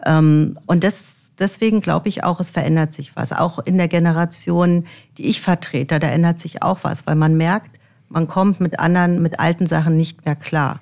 Ähm, 0.05 0.59
und 0.67 0.85
das, 0.85 1.33
deswegen 1.39 1.81
glaube 1.81 2.09
ich 2.09 2.25
auch, 2.25 2.41
es 2.41 2.51
verändert 2.51 2.95
sich 2.95 3.15
was. 3.17 3.33
Auch 3.33 3.59
in 3.59 3.77
der 3.77 3.89
Generation, 3.89 4.87
die 5.19 5.27
ich 5.27 5.41
vertrete, 5.41 5.99
da 5.99 6.09
ändert 6.09 6.41
sich 6.41 6.63
auch 6.63 6.79
was, 6.83 7.07
weil 7.07 7.17
man 7.17 7.37
merkt, 7.37 7.79
man 8.09 8.29
kommt 8.29 8.61
mit 8.61 8.79
anderen, 8.79 9.23
mit 9.23 9.41
alten 9.41 9.67
Sachen 9.67 9.97
nicht 9.97 10.25
mehr 10.25 10.37
klar. 10.37 10.81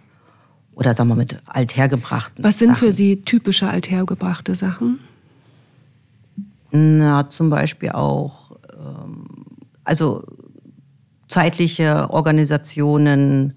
Oder 0.75 0.95
sagen 0.95 1.09
wir 1.09 1.17
mit 1.17 1.41
althergebrachten. 1.47 2.43
Was 2.43 2.59
sind 2.59 2.71
Sachen. 2.71 2.79
für 2.79 2.93
Sie 2.93 3.23
typische 3.23 3.69
althergebrachte 3.69 4.55
Sachen? 4.55 5.01
Na, 6.71 7.29
zum 7.29 7.51
Beispiel 7.51 7.91
auch, 7.91 8.57
ähm, 8.73 9.27
also 9.85 10.25
zeitliche 11.29 12.11
Organisationen, 12.11 13.55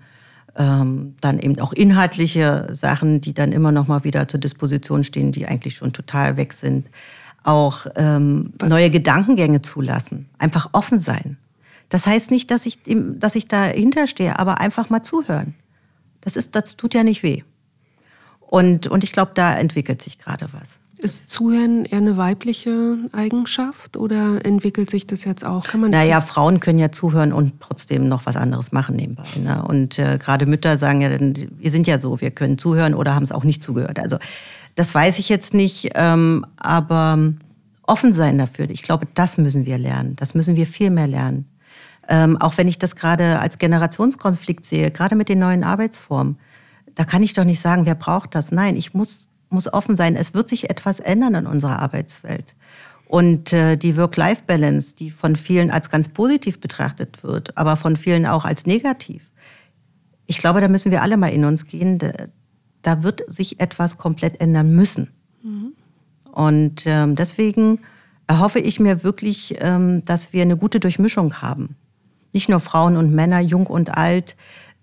ähm, 0.57 1.15
dann 1.21 1.39
eben 1.39 1.59
auch 1.59 1.73
inhaltliche 1.73 2.67
Sachen, 2.71 3.21
die 3.21 3.33
dann 3.33 3.51
immer 3.51 3.71
noch 3.71 3.87
mal 3.87 4.03
wieder 4.03 4.27
zur 4.27 4.39
Disposition 4.39 5.03
stehen, 5.03 5.31
die 5.31 5.47
eigentlich 5.47 5.75
schon 5.75 5.93
total 5.93 6.37
weg 6.37 6.53
sind. 6.53 6.89
Auch 7.43 7.87
ähm, 7.95 8.53
neue 8.61 8.89
Gedankengänge 8.89 9.61
zulassen, 9.61 10.29
einfach 10.37 10.69
offen 10.73 10.99
sein. 10.99 11.37
Das 11.89 12.07
heißt 12.07 12.31
nicht, 12.31 12.49
dass 12.51 12.65
ich, 12.65 12.79
dass 12.85 13.35
ich 13.35 13.47
dahinter 13.47 14.07
stehe, 14.07 14.39
aber 14.39 14.59
einfach 14.59 14.89
mal 14.89 15.03
zuhören. 15.03 15.53
Das, 16.21 16.35
ist, 16.35 16.55
das 16.55 16.77
tut 16.77 16.93
ja 16.93 17.03
nicht 17.03 17.21
weh. 17.21 17.43
Und, 18.39 18.87
und 18.87 19.03
ich 19.03 19.11
glaube, 19.11 19.31
da 19.33 19.55
entwickelt 19.55 20.01
sich 20.01 20.19
gerade 20.19 20.47
was. 20.53 20.79
Ist 21.03 21.29
Zuhören 21.29 21.83
eher 21.83 21.97
eine 21.97 22.15
weibliche 22.15 22.97
Eigenschaft 23.11 23.97
oder 23.97 24.45
entwickelt 24.45 24.89
sich 24.89 25.05
das 25.05 25.25
jetzt 25.25 25.43
auch? 25.43 25.65
Kann 25.65 25.81
man 25.81 25.91
naja, 25.91 26.21
Frauen 26.21 26.61
können 26.61 26.79
ja 26.79 26.93
zuhören 26.93 27.33
und 27.33 27.59
trotzdem 27.59 28.07
noch 28.07 28.25
was 28.25 28.37
anderes 28.37 28.71
machen 28.71 28.95
nebenbei. 28.95 29.25
Ne? 29.43 29.61
Und 29.67 29.99
äh, 29.99 30.17
gerade 30.17 30.45
Mütter 30.45 30.77
sagen 30.77 31.01
ja, 31.01 31.09
wir 31.11 31.71
sind 31.71 31.87
ja 31.87 31.99
so, 31.99 32.21
wir 32.21 32.31
können 32.31 32.57
zuhören 32.57 32.93
oder 32.93 33.15
haben 33.15 33.23
es 33.23 33.33
auch 33.33 33.43
nicht 33.43 33.61
zugehört. 33.61 33.99
Also 33.99 34.17
das 34.75 34.95
weiß 34.95 35.19
ich 35.19 35.27
jetzt 35.27 35.53
nicht, 35.53 35.89
ähm, 35.95 36.45
aber 36.55 37.33
offen 37.81 38.13
sein 38.13 38.37
dafür. 38.37 38.69
Ich 38.69 38.81
glaube, 38.81 39.05
das 39.13 39.37
müssen 39.37 39.65
wir 39.65 39.77
lernen. 39.77 40.15
Das 40.15 40.35
müssen 40.35 40.55
wir 40.55 40.65
viel 40.65 40.89
mehr 40.89 41.07
lernen. 41.07 41.49
Ähm, 42.07 42.37
auch 42.37 42.57
wenn 42.57 42.69
ich 42.69 42.79
das 42.79 42.95
gerade 42.95 43.39
als 43.39 43.57
Generationskonflikt 43.57 44.63
sehe, 44.63 44.89
gerade 44.89 45.17
mit 45.17 45.27
den 45.27 45.39
neuen 45.39 45.65
Arbeitsformen, 45.65 46.37
da 46.95 47.03
kann 47.03 47.23
ich 47.23 47.33
doch 47.33 47.43
nicht 47.43 47.59
sagen, 47.59 47.85
wer 47.85 47.95
braucht 47.95 48.35
das. 48.35 48.53
Nein, 48.53 48.77
ich 48.77 48.93
muss 48.93 49.29
muss 49.53 49.71
offen 49.71 49.95
sein. 49.95 50.15
Es 50.15 50.33
wird 50.33 50.49
sich 50.49 50.69
etwas 50.69 50.99
ändern 50.99 51.35
in 51.35 51.47
unserer 51.47 51.79
Arbeitswelt. 51.79 52.55
Und 53.05 53.53
äh, 53.53 53.77
die 53.77 53.95
Work-Life-Balance, 53.95 54.95
die 54.95 55.11
von 55.11 55.35
vielen 55.35 55.69
als 55.69 55.89
ganz 55.89 56.09
positiv 56.09 56.59
betrachtet 56.59 57.23
wird, 57.23 57.57
aber 57.57 57.75
von 57.75 57.95
vielen 57.95 58.25
auch 58.25 58.43
als 58.43 58.65
negativ. 58.65 59.29
Ich 60.25 60.39
glaube, 60.39 60.61
da 60.61 60.67
müssen 60.67 60.91
wir 60.91 61.03
alle 61.03 61.17
mal 61.17 61.27
in 61.27 61.45
uns 61.45 61.67
gehen. 61.67 61.99
Da, 62.81 63.03
wird 63.03 63.21
sich 63.27 63.59
etwas 63.59 63.97
komplett 63.97 64.41
ändern 64.41 64.75
müssen. 64.75 65.11
Mhm. 65.43 65.73
Und 66.31 66.83
ähm, 66.85 67.15
deswegen 67.15 67.79
erhoffe 68.27 68.59
ich 68.59 68.79
mir 68.79 69.03
wirklich, 69.03 69.55
ähm, 69.59 70.03
dass 70.05 70.33
wir 70.33 70.41
eine 70.41 70.57
gute 70.57 70.79
Durchmischung 70.79 71.41
haben. 71.41 71.75
Nicht 72.33 72.49
nur 72.49 72.59
Frauen 72.59 72.97
und 72.97 73.13
Männer, 73.13 73.39
jung 73.41 73.67
und 73.67 73.95
alt, 73.95 74.35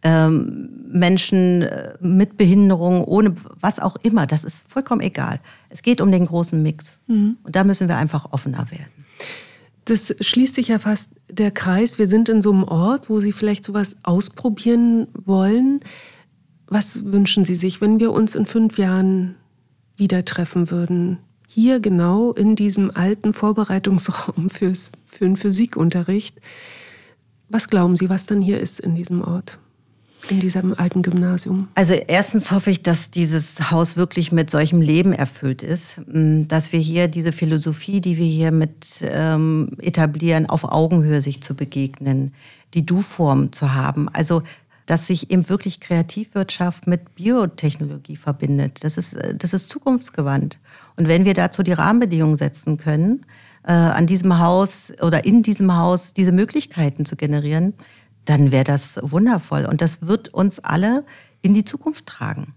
ähm, 0.02 0.70
Menschen 0.88 1.62
äh, 1.62 1.94
mit 2.00 2.36
Behinderung, 2.36 3.04
ohne 3.04 3.34
was 3.60 3.78
auch 3.78 3.96
immer. 4.02 4.26
Das 4.26 4.44
ist 4.44 4.70
vollkommen 4.70 5.00
egal. 5.00 5.40
Es 5.68 5.82
geht 5.82 6.00
um 6.00 6.10
den 6.10 6.26
großen 6.26 6.62
Mix. 6.62 7.00
Mhm. 7.06 7.36
Und 7.42 7.56
da 7.56 7.64
müssen 7.64 7.88
wir 7.88 7.96
einfach 7.96 8.32
offener 8.32 8.70
werden. 8.70 9.00
Das 9.84 10.14
schließt 10.20 10.54
sich 10.54 10.68
ja 10.68 10.78
fast 10.78 11.10
der 11.28 11.50
Kreis. 11.50 11.98
Wir 11.98 12.06
sind 12.06 12.28
in 12.28 12.40
so 12.40 12.52
einem 12.52 12.64
Ort, 12.64 13.08
wo 13.08 13.20
Sie 13.20 13.32
vielleicht 13.32 13.64
sowas 13.64 13.96
ausprobieren 14.02 15.08
wollen. 15.14 15.80
Was 16.66 17.04
wünschen 17.04 17.44
Sie 17.44 17.56
sich, 17.56 17.80
wenn 17.80 17.98
wir 17.98 18.12
uns 18.12 18.34
in 18.34 18.46
fünf 18.46 18.78
Jahren 18.78 19.36
wieder 19.96 20.24
treffen 20.24 20.70
würden? 20.70 21.18
Hier 21.48 21.80
genau 21.80 22.32
in 22.32 22.54
diesem 22.54 22.92
alten 22.94 23.34
Vorbereitungsraum 23.34 24.50
fürs, 24.50 24.92
für 25.06 25.24
den 25.24 25.36
Physikunterricht. 25.36 26.40
Was 27.48 27.68
glauben 27.68 27.96
Sie, 27.96 28.08
was 28.08 28.26
dann 28.26 28.40
hier 28.40 28.60
ist 28.60 28.78
in 28.78 28.94
diesem 28.94 29.22
Ort? 29.22 29.58
In 30.28 30.40
diesem 30.40 30.78
alten 30.78 31.02
Gymnasium? 31.02 31.68
Also 31.74 31.94
erstens 31.94 32.52
hoffe 32.52 32.70
ich, 32.70 32.82
dass 32.82 33.10
dieses 33.10 33.70
Haus 33.70 33.96
wirklich 33.96 34.32
mit 34.32 34.50
solchem 34.50 34.80
Leben 34.80 35.12
erfüllt 35.12 35.62
ist, 35.62 36.02
mm, 36.06 36.48
dass 36.48 36.72
wir 36.72 36.80
hier 36.80 37.08
diese 37.08 37.32
Philosophie, 37.32 38.00
die 38.00 38.16
wir 38.16 38.26
hier 38.26 38.52
mit 38.52 39.02
ähm, 39.02 39.70
etablieren, 39.78 40.46
auf 40.46 40.64
Augenhöhe 40.64 41.22
sich 41.22 41.42
zu 41.42 41.54
begegnen, 41.54 42.32
die 42.74 42.84
Du-Form 42.84 43.52
zu 43.52 43.74
haben. 43.74 44.08
Also 44.08 44.42
dass 44.90 45.06
sich 45.06 45.30
eben 45.30 45.48
wirklich 45.48 45.78
Kreativwirtschaft 45.78 46.88
mit 46.88 47.14
Biotechnologie 47.14 48.16
verbindet. 48.16 48.82
Das 48.82 48.96
ist, 48.96 49.14
äh, 49.14 49.36
das 49.36 49.54
ist 49.54 49.70
zukunftsgewandt. 49.70 50.58
Und 50.96 51.06
wenn 51.06 51.24
wir 51.24 51.34
dazu 51.34 51.62
die 51.62 51.72
Rahmenbedingungen 51.72 52.34
setzen 52.34 52.76
können, 52.76 53.24
äh, 53.62 53.72
an 53.72 54.08
diesem 54.08 54.40
Haus 54.40 54.92
oder 55.00 55.24
in 55.24 55.42
diesem 55.42 55.76
Haus 55.76 56.12
diese 56.12 56.32
Möglichkeiten 56.32 57.04
zu 57.04 57.14
generieren, 57.14 57.74
dann 58.30 58.52
wäre 58.52 58.64
das 58.64 58.98
wundervoll. 59.02 59.66
Und 59.66 59.82
das 59.82 60.06
wird 60.06 60.28
uns 60.28 60.60
alle 60.60 61.04
in 61.42 61.52
die 61.52 61.64
Zukunft 61.64 62.06
tragen. 62.06 62.54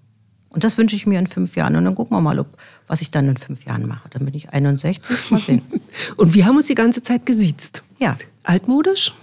Und 0.49 0.63
das 0.63 0.77
wünsche 0.77 0.95
ich 0.95 1.07
mir 1.07 1.17
in 1.17 1.25
fünf 1.25 1.55
Jahren. 1.55 1.75
Und 1.75 1.85
dann 1.85 1.95
gucken 1.95 2.15
wir 2.15 2.21
mal, 2.21 2.37
ob, 2.37 2.57
was 2.85 3.01
ich 3.01 3.09
dann 3.09 3.27
in 3.27 3.37
fünf 3.37 3.65
Jahren 3.65 3.87
mache. 3.87 4.07
Dann 4.11 4.23
bin 4.23 4.35
ich 4.35 4.51
61. 4.51 5.31
Mal 5.31 5.39
sehen. 5.39 5.63
Und 6.17 6.35
wir 6.35 6.45
haben 6.45 6.57
uns 6.57 6.67
die 6.67 6.75
ganze 6.75 7.01
Zeit 7.01 7.25
gesiezt. 7.25 7.81
Ja. 7.97 8.17
Altmodisch? 8.43 9.15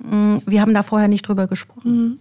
Mm, 0.00 0.36
wir 0.44 0.60
haben 0.60 0.74
da 0.74 0.82
vorher 0.82 1.08
nicht 1.08 1.26
drüber 1.26 1.46
gesprochen. 1.46 1.96
Mhm. 1.96 2.18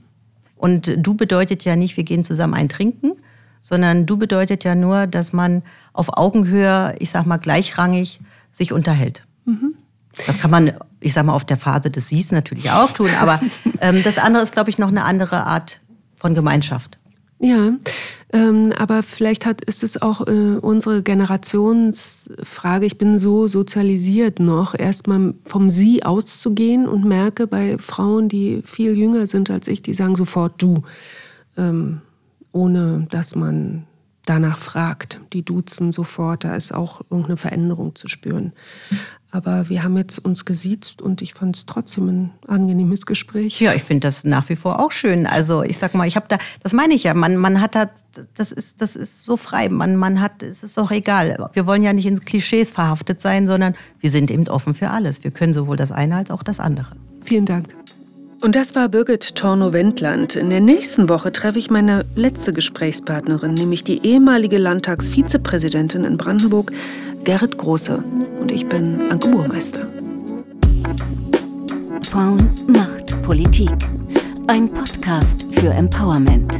Und 0.55 0.95
du 0.97 1.13
bedeutet 1.13 1.65
ja 1.65 1.75
nicht, 1.75 1.97
wir 1.97 2.05
gehen 2.05 2.23
zusammen 2.23 2.53
ein 2.53 2.69
Trinken, 2.69 3.11
sondern 3.59 4.05
du 4.05 4.15
bedeutet 4.15 4.63
ja 4.63 4.73
nur, 4.73 5.05
dass 5.05 5.33
man 5.33 5.63
auf 5.91 6.17
Augenhöhe, 6.17 6.95
ich 6.99 7.09
sag 7.09 7.25
mal 7.25 7.37
gleichrangig, 7.37 8.21
sich 8.51 8.71
unterhält. 8.71 9.23
Mhm. 9.45 9.75
Das 10.25 10.39
kann 10.39 10.49
man, 10.49 10.73
ich 10.99 11.13
sag 11.13 11.25
mal, 11.25 11.33
auf 11.33 11.45
der 11.45 11.57
Phase 11.57 11.89
des 11.89 12.09
Sies 12.09 12.31
natürlich 12.31 12.71
auch 12.71 12.91
tun, 12.91 13.09
aber 13.19 13.39
ähm, 13.81 14.01
das 14.03 14.17
andere 14.17 14.43
ist, 14.43 14.53
glaube 14.53 14.69
ich, 14.69 14.77
noch 14.77 14.89
eine 14.89 15.03
andere 15.03 15.45
Art 15.45 15.79
von 16.15 16.33
Gemeinschaft. 16.33 16.97
Ja, 17.39 17.73
ähm, 18.33 18.73
aber 18.75 19.03
vielleicht 19.03 19.45
hat, 19.45 19.63
ist 19.63 19.83
es 19.83 20.01
auch 20.01 20.25
äh, 20.27 20.57
unsere 20.59 21.03
Generationsfrage. 21.03 22.85
Ich 22.85 22.97
bin 22.97 23.19
so 23.19 23.47
sozialisiert 23.47 24.39
noch, 24.39 24.73
erstmal 24.73 25.35
vom 25.45 25.69
Sie 25.69 26.03
auszugehen 26.03 26.87
und 26.87 27.05
merke 27.05 27.45
bei 27.45 27.77
Frauen, 27.77 28.27
die 28.27 28.63
viel 28.65 28.97
jünger 28.97 29.27
sind 29.27 29.51
als 29.51 29.67
ich, 29.67 29.83
die 29.83 29.93
sagen 29.93 30.15
sofort 30.15 30.61
du, 30.61 30.81
ähm, 31.57 32.01
ohne 32.51 33.05
dass 33.11 33.35
man 33.35 33.85
danach 34.25 34.57
fragt. 34.57 35.21
Die 35.31 35.43
duzen 35.43 35.91
sofort, 35.91 36.43
da 36.43 36.55
ist 36.55 36.73
auch 36.73 37.01
irgendeine 37.09 37.37
Veränderung 37.37 37.95
zu 37.95 38.07
spüren. 38.07 38.51
Aber 39.37 39.69
wir 39.69 39.83
haben 39.83 39.95
jetzt 39.97 40.17
uns 40.17 40.45
gesiezt 40.45 40.99
und 40.99 41.21
ich 41.21 41.35
fand 41.35 41.55
es 41.55 41.67
trotzdem 41.67 42.07
ein 42.07 42.31
angenehmes 42.47 43.05
Gespräch. 43.05 43.61
Ja, 43.61 43.71
ich 43.75 43.83
finde 43.83 44.07
das 44.07 44.23
nach 44.23 44.49
wie 44.49 44.55
vor 44.55 44.79
auch 44.79 44.91
schön. 44.91 45.27
Also 45.27 45.61
ich 45.61 45.77
sag 45.77 45.93
mal, 45.93 46.07
ich 46.07 46.15
habe 46.15 46.25
da, 46.27 46.39
das 46.63 46.73
meine 46.73 46.95
ich 46.95 47.03
ja, 47.03 47.13
man, 47.13 47.37
man 47.37 47.61
hat 47.61 47.75
da, 47.75 47.87
das 48.33 48.51
ist, 48.51 48.81
das 48.81 48.95
ist 48.95 49.21
so 49.25 49.37
frei. 49.37 49.69
Man, 49.69 49.95
man 49.95 50.21
hat, 50.21 50.41
es 50.41 50.63
ist 50.63 50.75
doch 50.75 50.89
egal. 50.89 51.37
Wir 51.53 51.67
wollen 51.67 51.83
ja 51.83 51.93
nicht 51.93 52.07
in 52.07 52.19
Klischees 52.19 52.71
verhaftet 52.71 53.21
sein, 53.21 53.45
sondern 53.45 53.75
wir 53.99 54.09
sind 54.09 54.31
eben 54.31 54.47
offen 54.47 54.73
für 54.73 54.89
alles. 54.89 55.23
Wir 55.23 55.29
können 55.29 55.53
sowohl 55.53 55.77
das 55.77 55.91
eine 55.91 56.15
als 56.15 56.31
auch 56.31 56.41
das 56.41 56.59
andere. 56.59 56.95
Vielen 57.23 57.45
Dank. 57.45 57.67
Und 58.39 58.55
das 58.55 58.75
war 58.75 58.87
Birgit 58.87 59.33
Torno-Wendland. 59.33 60.35
In 60.35 60.51
der 60.51 60.59
nächsten 60.59 61.09
Woche 61.09 61.31
treffe 61.31 61.57
ich 61.57 61.71
meine 61.71 62.05
letzte 62.15 62.53
Gesprächspartnerin, 62.53 63.55
nämlich 63.55 63.83
die 63.83 64.05
ehemalige 64.05 64.59
Landtagsvizepräsidentin 64.59 66.05
in 66.05 66.17
Brandenburg, 66.17 66.71
Gerrit 67.27 67.57
Große 67.57 68.01
und 68.39 68.53
ich 68.53 68.65
bin 68.69 69.01
Anke 69.11 69.27
Burmeister. 69.27 69.85
Frauen 72.03 72.49
macht 72.67 73.21
Politik. 73.21 73.69
Ein 74.47 74.73
Podcast 74.73 75.45
für 75.51 75.67
Empowerment 75.71 76.57